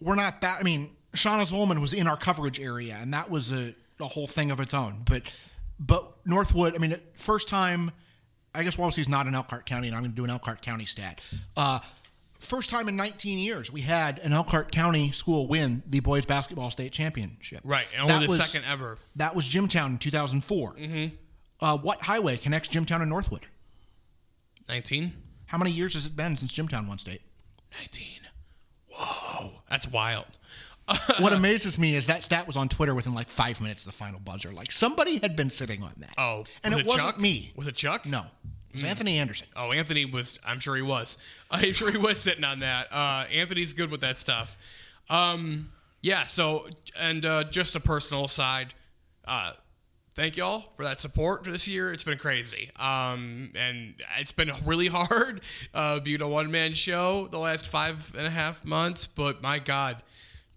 [0.00, 0.58] We're not that.
[0.58, 4.26] I mean, Shauna Zolman was in our coverage area, and that was a, a whole
[4.26, 5.02] thing of its own.
[5.08, 5.32] But
[5.78, 6.74] but Northwood.
[6.74, 7.92] I mean, first time.
[8.54, 10.84] I guess Wawasee's not in Elkhart County, and I'm going to do an Elkhart County
[10.84, 11.24] stat.
[11.56, 11.78] Uh,
[12.42, 16.70] first time in 19 years we had an Elkhart County school win the boys basketball
[16.70, 17.60] state championship.
[17.64, 18.98] Right, and only That the was- second ever.
[19.16, 20.74] That was Jimtown in 2004.
[20.74, 21.14] Mm-hmm.
[21.60, 23.46] Uh, what highway connects Jimtown and Northwood?
[24.68, 25.12] 19?
[25.46, 27.20] How many years has it been since Jimtown won state?
[27.78, 28.22] 19.
[28.90, 29.50] Whoa.
[29.70, 30.26] That's wild.
[31.20, 33.96] what amazes me is that stat was on Twitter within like five minutes of the
[33.96, 34.50] final buzzer.
[34.50, 36.12] Like somebody had been sitting on that.
[36.18, 37.20] Oh, and was it, wasn't Chuck?
[37.20, 37.52] me.
[37.54, 38.04] Was it Chuck?
[38.06, 38.22] No,
[38.72, 39.48] was Anthony Anderson.
[39.56, 40.40] Oh, Anthony was.
[40.46, 41.18] I'm sure he was.
[41.50, 42.88] I'm sure he was sitting on that.
[42.92, 44.56] Uh, Anthony's good with that stuff.
[45.10, 45.70] Um,
[46.00, 46.22] yeah.
[46.22, 46.66] So,
[47.00, 48.74] and uh, just a personal side.
[49.24, 49.52] Uh,
[50.14, 51.92] thank y'all for that support for this year.
[51.92, 52.70] It's been crazy.
[52.78, 55.40] Um, and it's been really hard
[55.74, 59.06] uh, being a one man show the last five and a half months.
[59.06, 60.02] But my God,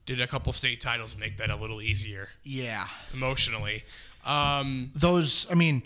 [0.06, 3.84] did a couple state titles make that a little easier Yeah, emotionally?
[4.26, 5.48] Um, those.
[5.52, 5.84] I mean,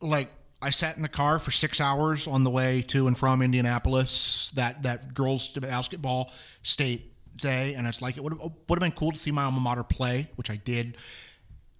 [0.00, 0.28] like
[0.66, 4.50] I sat in the car for six hours on the way to and from Indianapolis.
[4.56, 6.28] That that girls basketball
[6.62, 9.44] state day, and it's like it would have would have been cool to see my
[9.44, 10.96] alma mater play, which I did.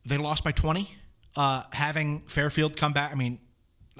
[0.08, 0.88] They lost by twenty.
[1.36, 3.40] Uh, having Fairfield come back, I mean,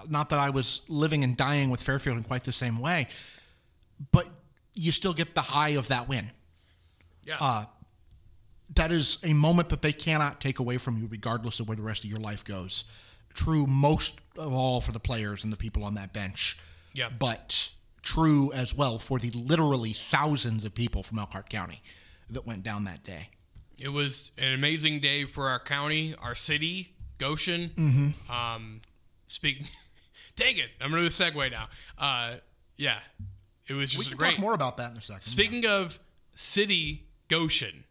[0.09, 3.09] not that I was living and dying with Fairfield in quite the same way,
[4.13, 4.29] but
[4.75, 6.31] you still get the high of that win.
[7.27, 7.37] yeah.
[7.41, 7.65] Uh,
[8.75, 11.83] that is a moment that they cannot take away from you, regardless of where the
[11.83, 12.91] rest of your life goes.
[13.37, 16.59] True, most of all for the players and the people on that bench.
[16.93, 17.11] Yeah.
[17.17, 17.71] But
[18.03, 21.83] true as well for the literally thousands of people from Elkhart County
[22.31, 23.29] that went down that day.
[23.81, 27.71] It was an amazing day for our county, our city, Goshen.
[27.77, 28.33] Mm-hmm.
[28.33, 28.81] Um,
[29.27, 29.63] speak.
[30.37, 30.69] Dang it!
[30.81, 31.67] I'm gonna do a segue now.
[31.99, 32.37] Uh,
[32.77, 32.99] yeah,
[33.69, 34.31] it was We just can great.
[34.33, 35.23] talk more about that in a second.
[35.23, 35.99] Speaking of
[36.35, 37.85] city, Goshen,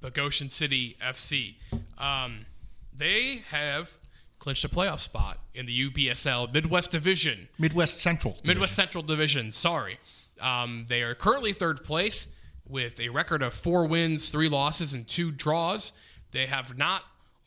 [0.00, 1.54] the Goshen City FC,
[1.98, 2.44] um,
[2.92, 3.96] they have
[4.42, 7.48] clinched a playoff spot in the UPSL Midwest Division.
[7.60, 8.36] Midwest Central.
[8.44, 9.52] Midwest Central Division.
[9.52, 9.98] Sorry,
[10.40, 12.26] um, they are currently third place
[12.68, 15.92] with a record of four wins, three losses, and two draws.
[16.32, 17.04] They have not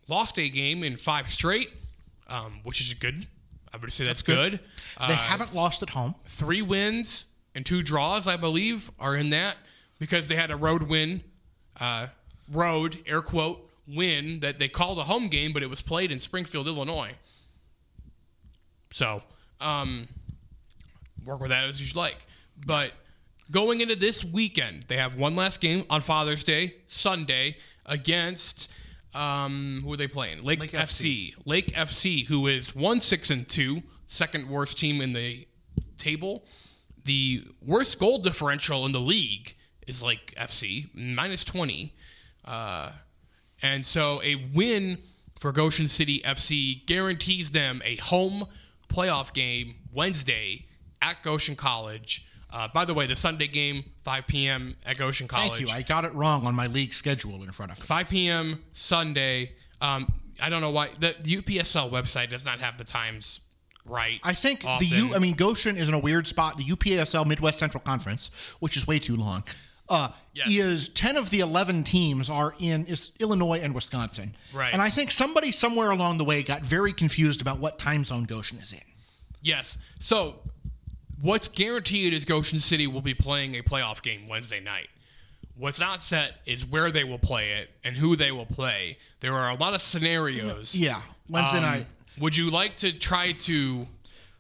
[0.07, 1.69] lost a game in five straight,
[2.29, 3.25] um, which is good.
[3.73, 4.51] I would say that's, good.
[4.51, 4.59] good.
[4.61, 6.15] They Uh, haven't lost at home.
[6.25, 7.25] three wins
[7.55, 9.57] and two draws, I believe, are in that
[9.99, 11.25] because they had a road win,
[11.77, 12.07] uh,
[12.49, 16.19] road air quote win that they called a home game, but it was played in
[16.19, 17.11] Springfield, Illinois.
[18.91, 19.21] So,
[19.61, 20.07] um,
[21.25, 22.17] work with that as you like.
[22.65, 22.91] But
[23.51, 28.71] going into this weekend, they have one last game on Father's Day, Sunday, against
[29.13, 30.43] um, who are they playing?
[30.43, 31.33] Lake, Lake FC.
[31.45, 35.47] Lake FC, who is one six and two, second worst team in the
[35.97, 36.43] table.
[37.05, 39.53] The worst goal differential in the league
[39.87, 41.93] is Lake FC, minus twenty.
[42.43, 42.91] Uh,
[43.65, 44.99] and so a win
[45.39, 48.45] for Goshen City FC guarantees them a home
[48.89, 50.67] playoff game Wednesday
[51.01, 52.29] at Goshen College.
[52.53, 54.75] Uh, by the way, the Sunday game, 5 p.m.
[54.85, 55.49] at Goshen College.
[55.49, 55.67] Thank you.
[55.75, 57.85] I got it wrong on my league schedule in front of me.
[57.85, 58.63] 5 p.m.
[58.71, 59.53] Sunday.
[59.81, 60.07] Um,
[60.39, 63.41] I don't know why the, the UPSL website does not have the times
[63.83, 64.19] right.
[64.23, 64.87] I think often.
[64.87, 65.15] the U.
[65.15, 66.57] I mean, Goshen is in a weird spot.
[66.57, 69.43] The UPSL Midwest Central Conference, which is way too long,
[69.89, 70.47] uh, Yes.
[70.49, 74.35] is ten of the eleven teams are in is Illinois and Wisconsin.
[74.53, 74.73] Right.
[74.73, 78.23] And I think somebody somewhere along the way got very confused about what time zone
[78.25, 78.81] Goshen is in.
[79.41, 79.77] Yes.
[79.99, 80.35] So,
[81.21, 84.87] what's guaranteed is Goshen City will be playing a playoff game Wednesday night.
[85.57, 88.97] What's not set is where they will play it and who they will play.
[89.21, 90.75] There are a lot of scenarios.
[90.75, 91.85] Yeah, Wednesday Um, night.
[92.17, 93.87] Would you like to try to?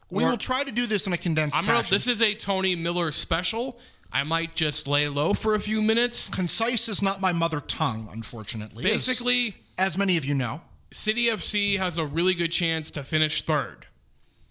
[0.09, 1.95] We or- will try to do this in a condensed I'm gonna, fashion.
[1.95, 3.79] this is a Tony Miller special.
[4.15, 6.29] I might just lay low for a few minutes.
[6.29, 8.85] Concise is not my mother tongue, unfortunately.
[8.85, 10.61] as- Basically, as many of you know.
[10.91, 13.85] City FC has a really good chance to finish third,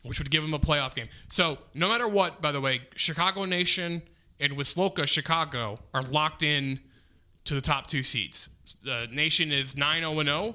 [0.02, 1.08] which would give them a playoff game.
[1.30, 4.02] So, no matter what, by the way, Chicago Nation
[4.38, 6.80] and Wisloka Chicago are locked in
[7.44, 8.50] to the top two seats.
[8.82, 10.54] The Nation is 9 0 0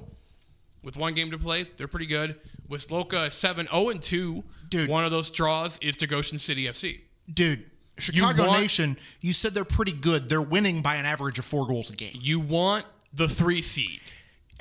[0.83, 1.63] with one game to play.
[1.77, 2.35] They're pretty good.
[2.69, 4.43] Wisloka is 7 0 2.
[4.69, 4.87] Dude.
[4.89, 6.99] One of those draws is to Goshen City FC.
[7.33, 7.65] Dude,
[7.99, 10.29] Chicago want- Nation, you said they're pretty good.
[10.29, 12.13] They're winning by an average of four goals a game.
[12.13, 14.01] You want the three seed.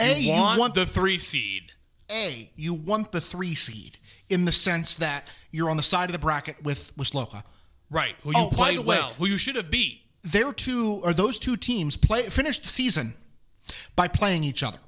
[0.00, 1.72] A, you you want, want the three seed.
[2.10, 6.12] A, you want the three seed in the sense that you're on the side of
[6.12, 7.42] the bracket with Wisloka.
[7.90, 8.14] Right.
[8.22, 9.12] Who you Oh, played the way- well.
[9.18, 10.02] Who you should have beat.
[10.22, 13.14] their two or those two teams play finished the season
[13.96, 14.78] by playing each other.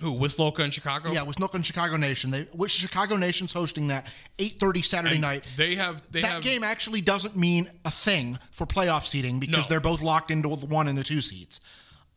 [0.00, 0.18] Who?
[0.18, 1.10] Wisloka in Chicago?
[1.12, 2.30] Yeah, with Nook and Chicago Nation.
[2.30, 4.06] They which Chicago Nation's hosting that
[4.38, 5.44] 8:30 Saturday And night.
[5.56, 6.02] They have.
[6.10, 6.42] They that have.
[6.42, 9.68] game actually doesn't mean a thing for playoff seeding because No.
[9.70, 11.60] they're both locked into the one and the two seats.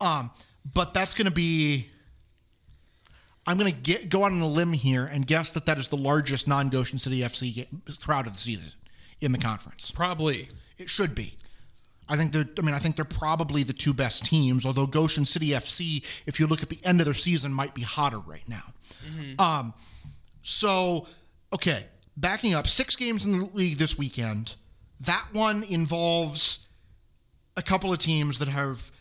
[0.01, 0.31] Um,
[0.73, 1.89] but that's going to be.
[3.45, 5.87] I'm going to get go out on a limb here and guess that that is
[5.87, 8.71] the largest non-Goshen City FC game, crowd of the season
[9.21, 9.89] in the conference.
[9.91, 10.47] Probably.
[10.77, 11.35] It should be.
[12.09, 12.45] I think they're.
[12.57, 14.65] I mean, I think they're probably the two best teams.
[14.65, 17.81] Although Goshen City FC, if you look at the end of their season, might be
[17.81, 18.63] hotter right now.
[19.39, 19.73] Um,
[20.41, 21.07] so
[21.53, 21.85] okay,
[22.15, 24.55] backing up, six games in the league this weekend.
[25.01, 26.67] That one involves
[27.55, 28.91] a couple of teams that have.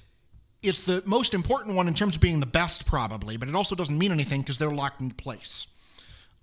[0.63, 3.77] It's the most important one in terms of being the best, probably, but it also
[3.77, 5.73] doesn't mean anything because they're locked in place.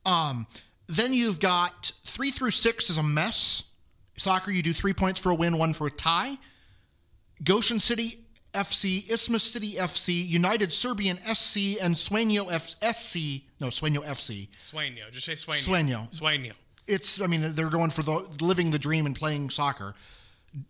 [0.06, 0.48] Um,
[0.88, 3.70] then you've got three through six is a mess.
[4.18, 6.38] Soccer, you do three points for a win, one for a tie.
[7.44, 8.20] Goshen City
[8.54, 13.42] FC, Isthmus City FC, United Serbian SC, and Sueño F- SC.
[13.60, 14.48] No, Sueño FC.
[14.62, 15.10] Sueño.
[15.12, 16.10] Just say Sueño.
[16.10, 16.20] Sueño.
[16.20, 16.54] Sueño.
[16.88, 19.96] It's, I mean, they're going for the living the dream and playing soccer.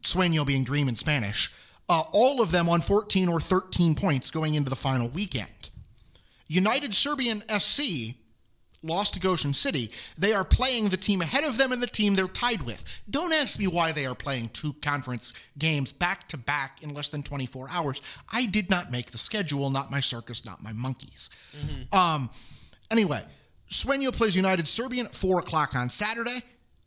[0.01, 1.49] Sueño being dream in Spanish.
[1.89, 5.69] Uh, all of them on 14 or 13 points going into the final weekend.
[6.47, 8.15] United Serbian SC
[8.83, 9.89] lost to Goshen City.
[10.17, 13.01] They are playing the team ahead of them and the team they're tied with.
[13.09, 17.09] Don't ask me why they are playing two conference games back to back in less
[17.09, 18.17] than 24 hours.
[18.31, 21.29] I did not make the schedule, not my circus, not my monkeys.
[21.91, 22.29] Um,
[22.91, 23.21] anyway,
[23.69, 26.39] Sueño plays United Serbian at 4 o'clock on Saturday.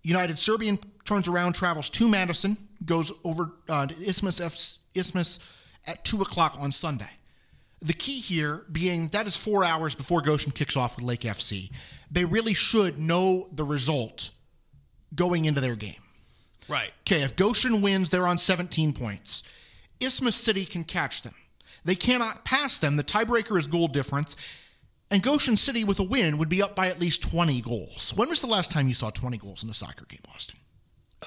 [0.03, 5.53] United Serbian turns around, travels to Madison, goes over uh, to Isthmus, F- Isthmus
[5.86, 7.09] at 2 o'clock on Sunday.
[7.81, 11.70] The key here being that is four hours before Goshen kicks off with Lake FC.
[12.11, 14.31] They really should know the result
[15.14, 16.01] going into their game.
[16.68, 16.93] Right.
[17.01, 19.49] Okay, if Goshen wins, they're on 17 points.
[20.01, 21.35] Isthmus City can catch them.
[21.85, 22.97] They cannot pass them.
[22.97, 24.62] The tiebreaker is goal difference.
[25.11, 28.12] And Goshen City with a win would be up by at least 20 goals.
[28.16, 30.59] When was the last time you saw 20 goals in a soccer game, Austin?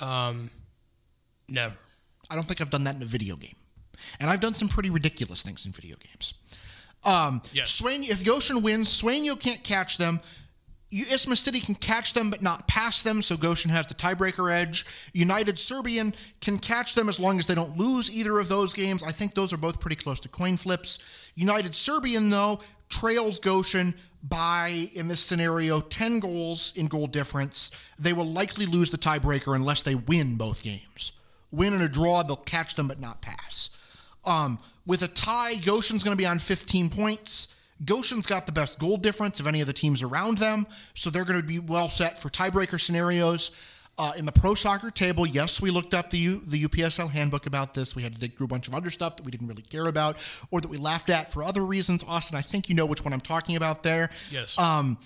[0.01, 0.49] Um,
[1.47, 1.75] never.
[2.29, 3.55] I don't think I've done that in a video game.
[4.19, 6.33] And I've done some pretty ridiculous things in video games.
[7.03, 7.71] Um, Yes.
[7.71, 10.19] Swain, if Goshen wins, Sueño can't catch them.
[10.89, 14.51] You- Isthmus City can catch them but not pass them, so Goshen has the tiebreaker
[14.51, 14.85] edge.
[15.13, 19.03] United Serbian can catch them as long as they don't lose either of those games.
[19.03, 20.97] I think those are both pretty close to coin flips.
[21.35, 23.93] United Serbian, though, trails Goshen
[24.23, 27.69] by, in this scenario, 10 goals in goal difference.
[27.99, 31.13] They will likely lose the tiebreaker unless they win both games.
[31.51, 33.69] Win and a draw, they'll catch them but not pass.
[34.25, 37.55] Um, with a tie, Goshen's going to be on 15 points.
[37.85, 41.23] Goshen's got the best goal difference of any of the teams around them, so they're
[41.23, 43.55] going to be well set for tiebreaker scenarios.
[43.97, 47.45] Uh, in the pro soccer table, yes, we looked up the U, the UPSL handbook
[47.47, 47.97] about this.
[47.97, 49.87] We had to dig through a bunch of other stuff that we didn't really care
[49.87, 50.15] about
[50.51, 52.05] or that we laughed at for other reasons.
[52.07, 54.09] Austin, I think you know which one I'm talking about there.
[54.31, 54.57] Yes.
[54.57, 54.97] Um,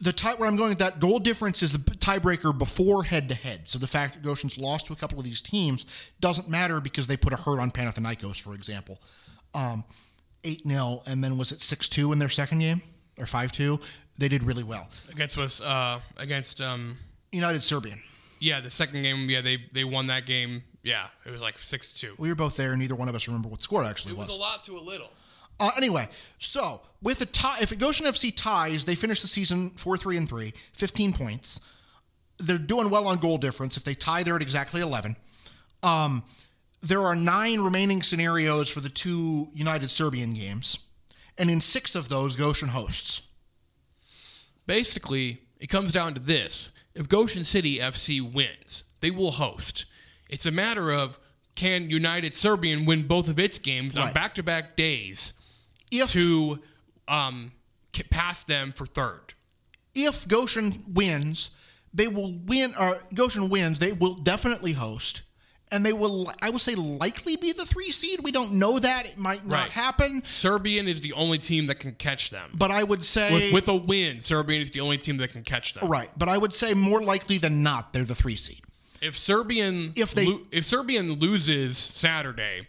[0.00, 3.34] the tie where I'm going with that goal difference is the tiebreaker before head to
[3.34, 3.66] head.
[3.68, 7.06] So the fact that Goshen's lost to a couple of these teams doesn't matter because
[7.06, 9.00] they put a hurt on Panathinaikos, for example.
[9.54, 9.84] Um,
[10.44, 12.80] 8 0, and then was it 6 2 in their second game?
[13.18, 13.78] Or 5 2?
[14.18, 14.88] They did really well.
[15.10, 16.96] against was uh against um
[17.32, 18.00] United Serbian.
[18.40, 21.92] yeah the second game yeah they they won that game yeah it was like 6
[21.94, 22.14] 2.
[22.18, 24.26] We were both there, and neither one of us remember what the score actually was.
[24.28, 25.10] It was a lot to a little.
[25.60, 26.06] Uh, anyway,
[26.36, 30.28] so with a tie, if Goshen FC ties, they finish the season 4 3 and
[30.28, 31.68] 3, 15 points.
[32.38, 33.76] They're doing well on goal difference.
[33.76, 35.16] If they tie, they're at exactly 11.
[35.82, 36.22] Um,
[36.80, 40.86] there are nine remaining scenarios for the two United Serbian games,
[41.36, 43.28] and in six of those, Goshen hosts.
[44.66, 49.86] Basically, it comes down to this: if Goshen City FC wins, they will host.
[50.28, 51.18] It's a matter of
[51.56, 55.37] can United Serbian win both of its games on back-to-back days
[55.90, 56.58] If to
[57.08, 57.52] um,
[58.10, 59.34] pass them for third.
[59.94, 61.56] if Goshen wins,
[61.94, 62.72] they will win.
[62.78, 65.22] Or Goshen wins, they will definitely host,
[65.72, 66.30] and they will.
[66.42, 68.20] I would say likely be the three seed.
[68.22, 69.70] We don't know that; it might not Right.
[69.70, 70.22] happen.
[70.24, 72.50] Serbian is the only team that can catch them.
[72.54, 75.42] But I would say With, with a win, Serbian is the only team that can
[75.42, 75.88] catch them.
[75.88, 76.10] right.
[76.16, 78.60] But I would say more likely than not, they're the three seed.
[79.00, 82.66] If Serbian If they- lo- if Serbian loses Saturday,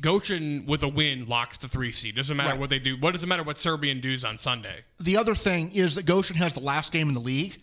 [0.00, 2.16] Goshen with a win locks the three seed.
[2.16, 2.58] Doesn't matter Right.
[2.60, 2.96] what they do.
[2.96, 4.84] What does it matter what Serbian does on Sunday?
[4.98, 7.56] The other thing is that Goshen has the last game in the league.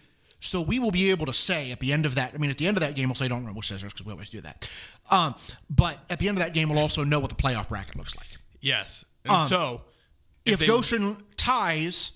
[0.43, 2.57] So we will be able to say at the end of that, I mean, at
[2.57, 4.41] the end of that game, we'll say, don't remember which scissors because we always do
[4.41, 4.67] that.
[5.11, 5.35] Um,
[5.69, 8.15] but at the end of that game, we'll also know what the playoff bracket looks
[8.17, 8.27] like.
[8.59, 9.05] Yes.
[9.23, 9.83] And Um, so
[10.45, 12.13] If, they- Goshen ties,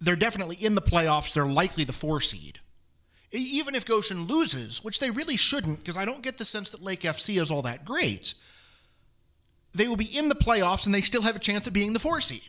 [0.00, 1.32] they're definitely in the playoffs.
[1.32, 2.58] They're likely the four seed.
[3.30, 6.82] Even if Goshen loses, which they really shouldn't, because I don't get the sense that
[6.82, 8.34] Lake FC is all that great,
[9.74, 11.98] they will be in the playoffs and they still have a chance of being the
[11.98, 12.42] four seed.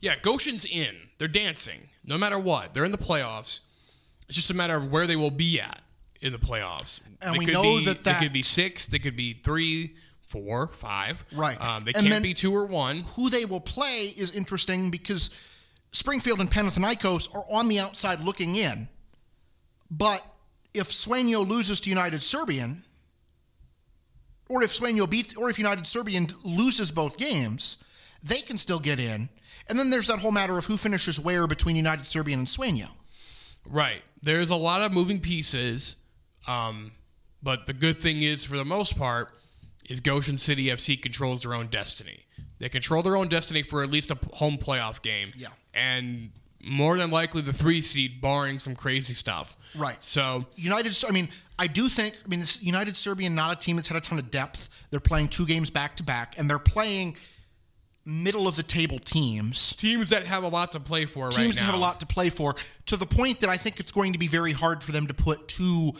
[0.00, 0.96] Yeah, Goshen's in.
[1.18, 1.80] They're dancing.
[2.06, 3.60] No matter what, they're in the playoffs.
[4.26, 5.80] It's just a matter of where they will be at
[6.22, 7.06] in the playoffs.
[7.20, 8.86] And they we could know be, that that- they could be six.
[8.86, 9.96] They could be three,
[10.26, 11.22] four, five.
[11.34, 11.60] Right.
[11.60, 13.02] Um, they And can't be two or one.
[13.16, 15.28] Who they will play is interesting because
[15.90, 18.88] Springfield and Panathinaikos are on the outside looking in.
[19.90, 20.24] But
[20.72, 22.82] if Sueño loses to United Serbian,
[24.48, 27.82] or if Sueño beats, or if United Serbian loses both games,
[28.22, 29.28] they can still get in.
[29.68, 32.88] And then there's that whole matter of who finishes where between United Serbian and Sueño.
[33.66, 34.02] Right.
[34.22, 36.02] There's a lot of moving pieces,
[36.48, 36.92] um,
[37.42, 39.30] but the good thing is, for the most part,
[39.88, 42.20] is Goshen City FC controls their own destiny.
[42.58, 45.32] They control their own destiny for at least a home playoff game.
[45.36, 45.48] Yeah.
[45.74, 46.30] And
[46.62, 49.56] more than likely the three seed, barring some crazy stuff.
[49.76, 50.02] Right.
[50.02, 51.28] So United, I mean,
[51.58, 54.18] I do think, I mean, this United Serbian, not a team that's had a ton
[54.18, 54.88] of depth.
[54.90, 57.16] They're playing two games back to back, and they're playing
[58.06, 59.74] middle of the table teams.
[59.76, 61.62] teams that have a lot to play for right Teams now.
[61.62, 62.54] that have a lot to play for,
[62.86, 65.14] to the point that I think it's going to be very hard for them to
[65.14, 65.92] put two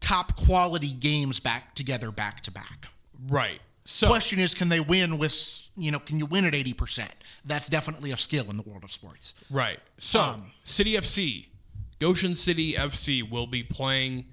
[0.00, 2.88] top quality games back together back to back.
[3.28, 3.60] Right.
[3.84, 7.08] So Question is, can they win with, you know, can you win at 80%?
[7.44, 9.34] That's definitely a skill in the world of sports.
[9.50, 9.78] Right.
[9.98, 11.46] So, Um, City FC,
[11.98, 14.26] Goshen City FC will be playing,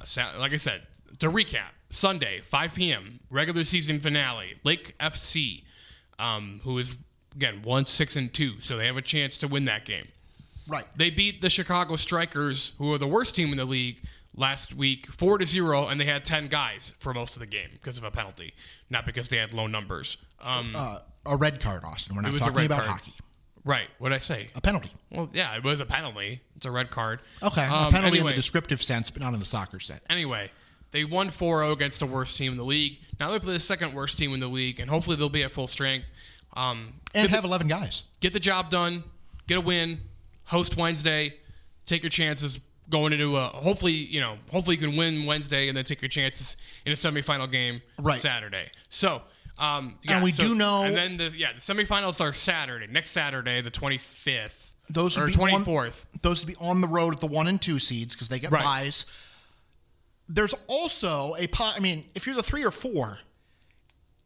[0.00, 0.86] uh, Sa- like I said,
[1.18, 5.62] to recap, Sunday, 5 p.m., regular season finale, Lake FC,
[6.18, 6.96] um, who is,
[7.34, 10.04] again, 1 6 and 2, so they have a chance to win that game.
[10.68, 10.84] Right.
[10.96, 14.00] They beat the Chicago Strikers, who are the worst team in the league,
[14.36, 17.70] last week, 4 to 0, and they had 10 guys for most of the game
[17.72, 18.54] because of a penalty,
[18.88, 20.24] not because they had low numbers.
[20.40, 22.16] Um, Uh, a red card, Austin.
[22.16, 22.90] We're not talking about card.
[23.00, 23.12] hockey.
[23.64, 23.88] Right.
[23.98, 24.48] What did I say?
[24.54, 24.90] A penalty.
[25.10, 26.40] Well, yeah, it was a penalty.
[26.56, 27.20] It's a red card.
[27.42, 30.02] Okay, a Um, penalty in anyway, the descriptive sense, but not in the soccer sense.
[30.10, 30.50] anyway,
[30.92, 32.98] they won 4-0 against the worst team in the league.
[33.18, 35.52] Now they play the second worst team in the league, and hopefully they'll be at
[35.52, 36.06] full strength.
[36.54, 38.04] Um, And have 11 guys.
[38.20, 39.04] get the job done,
[39.46, 40.00] get a win,
[40.46, 41.34] host Wednesday,
[41.86, 45.76] take your chances going into a hopefully you know hopefully you can win Wednesday and
[45.76, 48.18] then take your chances in a semifinal game Right.
[48.18, 48.68] Saturday.
[48.88, 49.22] So.
[49.60, 52.86] Um, yeah, And we so- do know- and then the yeah the semifinals are Saturday
[52.86, 56.88] next Saturday the twenty fifth Those would or twenty fourth Those would be on the
[56.88, 58.64] road at the one and two seeds because they get Right.
[58.64, 59.04] byes.
[60.28, 61.74] There's also a pot.
[61.76, 63.18] I mean, if you're the three or four,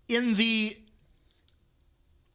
[0.08, 0.76] in the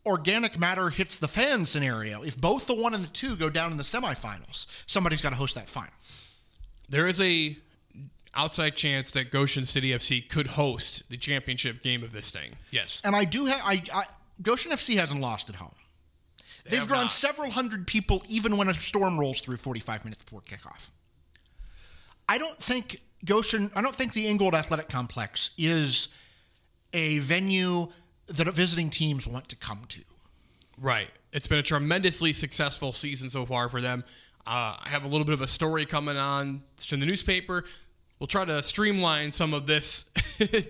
[0.05, 3.71] organic matter hits the fan scenario, if both the one and the two go down
[3.71, 5.93] in the semifinals, somebody's got to host that final.
[6.89, 7.55] There is a
[8.35, 12.51] outside chance that Goshen City FC could host the championship game of this thing.
[12.71, 13.01] Yes.
[13.03, 13.61] And I do have.
[13.63, 14.03] I, I
[14.41, 15.73] Goshen FC hasn't lost at home.
[16.65, 17.11] They've have drawn not.
[17.11, 20.91] several hundred people, even when a storm rolls through 45 minutes before kickoff.
[22.27, 23.71] I don't think Goshen.
[23.75, 26.15] I don't think the Ingold Athletic Complex is
[26.93, 27.87] a venue
[28.27, 30.01] that visiting teams want to come to.
[30.79, 31.09] Right.
[31.33, 34.03] It's been a tremendously successful season so far for them.
[34.45, 37.65] Uh, I have a little bit of a story coming on it's in the newspaper.
[38.19, 40.09] We'll try to streamline some of this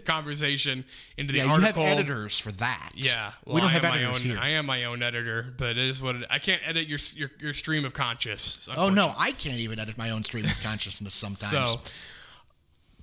[0.05, 0.85] conversation
[1.17, 2.91] into the Yeah, you have editors for that.
[2.93, 4.39] Yeah, well, we don't I have editors own, here.
[4.39, 7.31] I am my own editor, but it is what it, I can't edit your, your
[7.39, 8.69] your stream of consciousness.
[8.77, 11.49] oh no, I can't even edit my own stream of consciousness sometimes.
[11.71, 11.81] So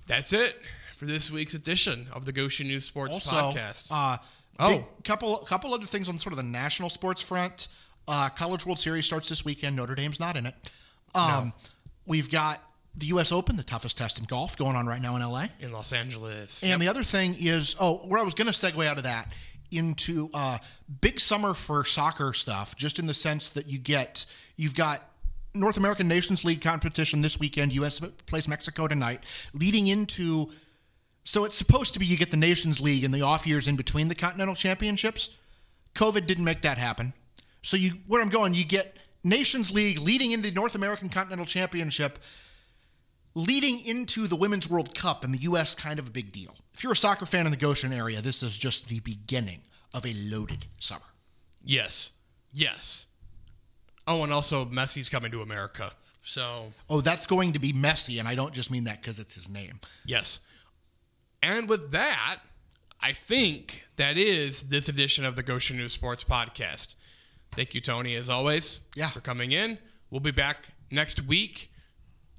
[0.07, 0.55] that's it
[0.95, 3.89] for this week's edition of the Goshen News Sports also, Podcast.
[3.91, 4.17] uh,
[4.59, 4.87] Oh.
[5.03, 7.67] couple couple other things on sort of the national sports front.
[8.07, 9.75] Uh, College World Series starts this weekend.
[9.75, 10.55] Notre Dame's not in it.
[11.13, 11.51] Um,
[12.05, 12.59] We've got
[12.97, 13.31] the U.S.
[13.31, 15.49] Open, the toughest test in golf, going on right now in L.A.
[15.59, 16.63] in Los Angeles.
[16.63, 19.37] And the other thing is, oh, where I was going to segue out of that
[19.71, 20.57] into uh,
[21.01, 24.25] big summer for soccer stuff, just in the sense that you get,
[24.55, 25.03] you've got
[25.53, 27.73] North American Nations League competition this weekend.
[27.75, 27.99] U.S.
[27.99, 30.49] plays Mexico tonight, leading into.
[31.23, 33.75] So it's supposed to be you get the Nations League in the off years in
[33.75, 35.39] between the Continental Championships.
[35.93, 37.13] COVID didn't make that happen.
[37.61, 42.17] So you, where I'm going, you get Nations League leading into North American Continental Championship
[43.37, 46.55] leading into the Women's World Cup in the U.S., kind of a big deal.
[46.73, 49.61] If you're a soccer fan in the Goshen area, this is just the beginning
[49.93, 51.05] of a loaded summer.
[51.63, 52.13] Yes.
[52.53, 53.07] Yes.
[54.07, 55.91] Oh, and also Messi's coming to America.
[56.23, 59.35] So, Oh, that's going to be messy, and I don't just mean that because it's
[59.35, 59.79] his name.
[60.05, 60.45] yes.
[61.43, 62.37] And with that,
[62.99, 66.95] I think that is this edition of the Goshen News Sports Podcast.
[67.51, 69.09] Thank you, Tony, as always, Yeah.
[69.09, 69.77] for coming in.
[70.09, 71.71] We'll be back next week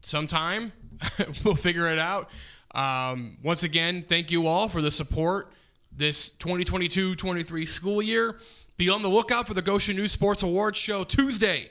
[0.03, 0.73] sometime.
[1.45, 2.31] we'll figure it out.
[2.75, 5.53] Um, once again, thank you all for the support
[5.91, 8.37] this 2022 23 school year.
[8.77, 11.69] Be on the lookout for the Goshen News Sports Awards show Tuesday.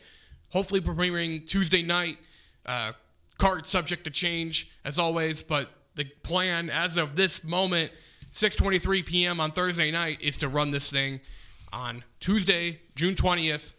[0.51, 2.17] Hopefully, premiering Tuesday night.
[2.65, 2.91] Uh,
[3.37, 7.91] card subject to change as always, but the plan as of this moment,
[8.31, 9.39] 6:23 p.m.
[9.39, 11.21] on Thursday night, is to run this thing
[11.71, 13.75] on Tuesday, June 20th,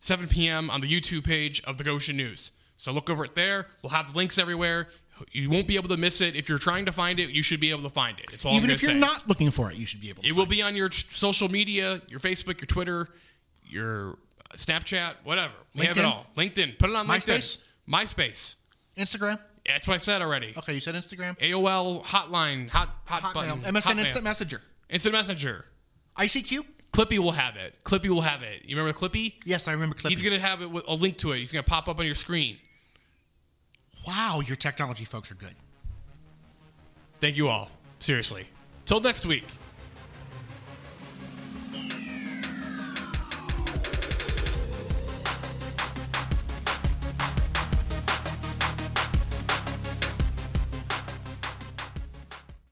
[0.00, 0.70] 7 p.m.
[0.70, 2.52] on the YouTube page of the Goshen News.
[2.84, 3.66] So look over it there.
[3.82, 4.88] We'll have links everywhere.
[5.32, 6.36] You won't be able to miss it.
[6.36, 8.30] If you're trying to find it, you should be able to find it.
[8.30, 8.98] It's all Even if you're say.
[8.98, 10.28] not looking for it, you should be able to.
[10.28, 13.08] It will be on your t- social media, your Facebook, your Twitter,
[13.66, 15.54] your uh, Snapchat, whatever.
[15.74, 16.04] We have it LinkedIn?
[16.04, 16.26] all.
[16.36, 16.78] LinkedIn.
[16.78, 17.62] Put it on MySpace?
[17.88, 18.26] LinkedIn.
[18.28, 18.56] MySpace.
[18.98, 19.38] Instagram.
[19.64, 20.52] Yeah, that's what I said already.
[20.58, 21.38] Okay, you said Instagram.
[21.38, 23.62] AOL hotline, hot hot Hotmail.
[23.62, 23.98] button, MSN Hotmail.
[24.00, 24.60] Instant Messenger.
[24.90, 25.64] Instant Messenger.
[26.18, 26.58] ICQ.
[26.92, 27.82] Clippy will have it.
[27.82, 28.62] Clippy will have it.
[28.66, 29.36] You remember Clippy?
[29.46, 29.96] Yes, I remember.
[29.96, 30.10] Clippy.
[30.10, 31.38] He's gonna have it with a link to it.
[31.38, 32.58] He's gonna pop up on your screen.
[34.06, 35.54] Wow, your technology folks are good.
[37.20, 37.70] Thank you all.
[37.98, 38.44] Seriously.
[38.84, 39.44] Till next week.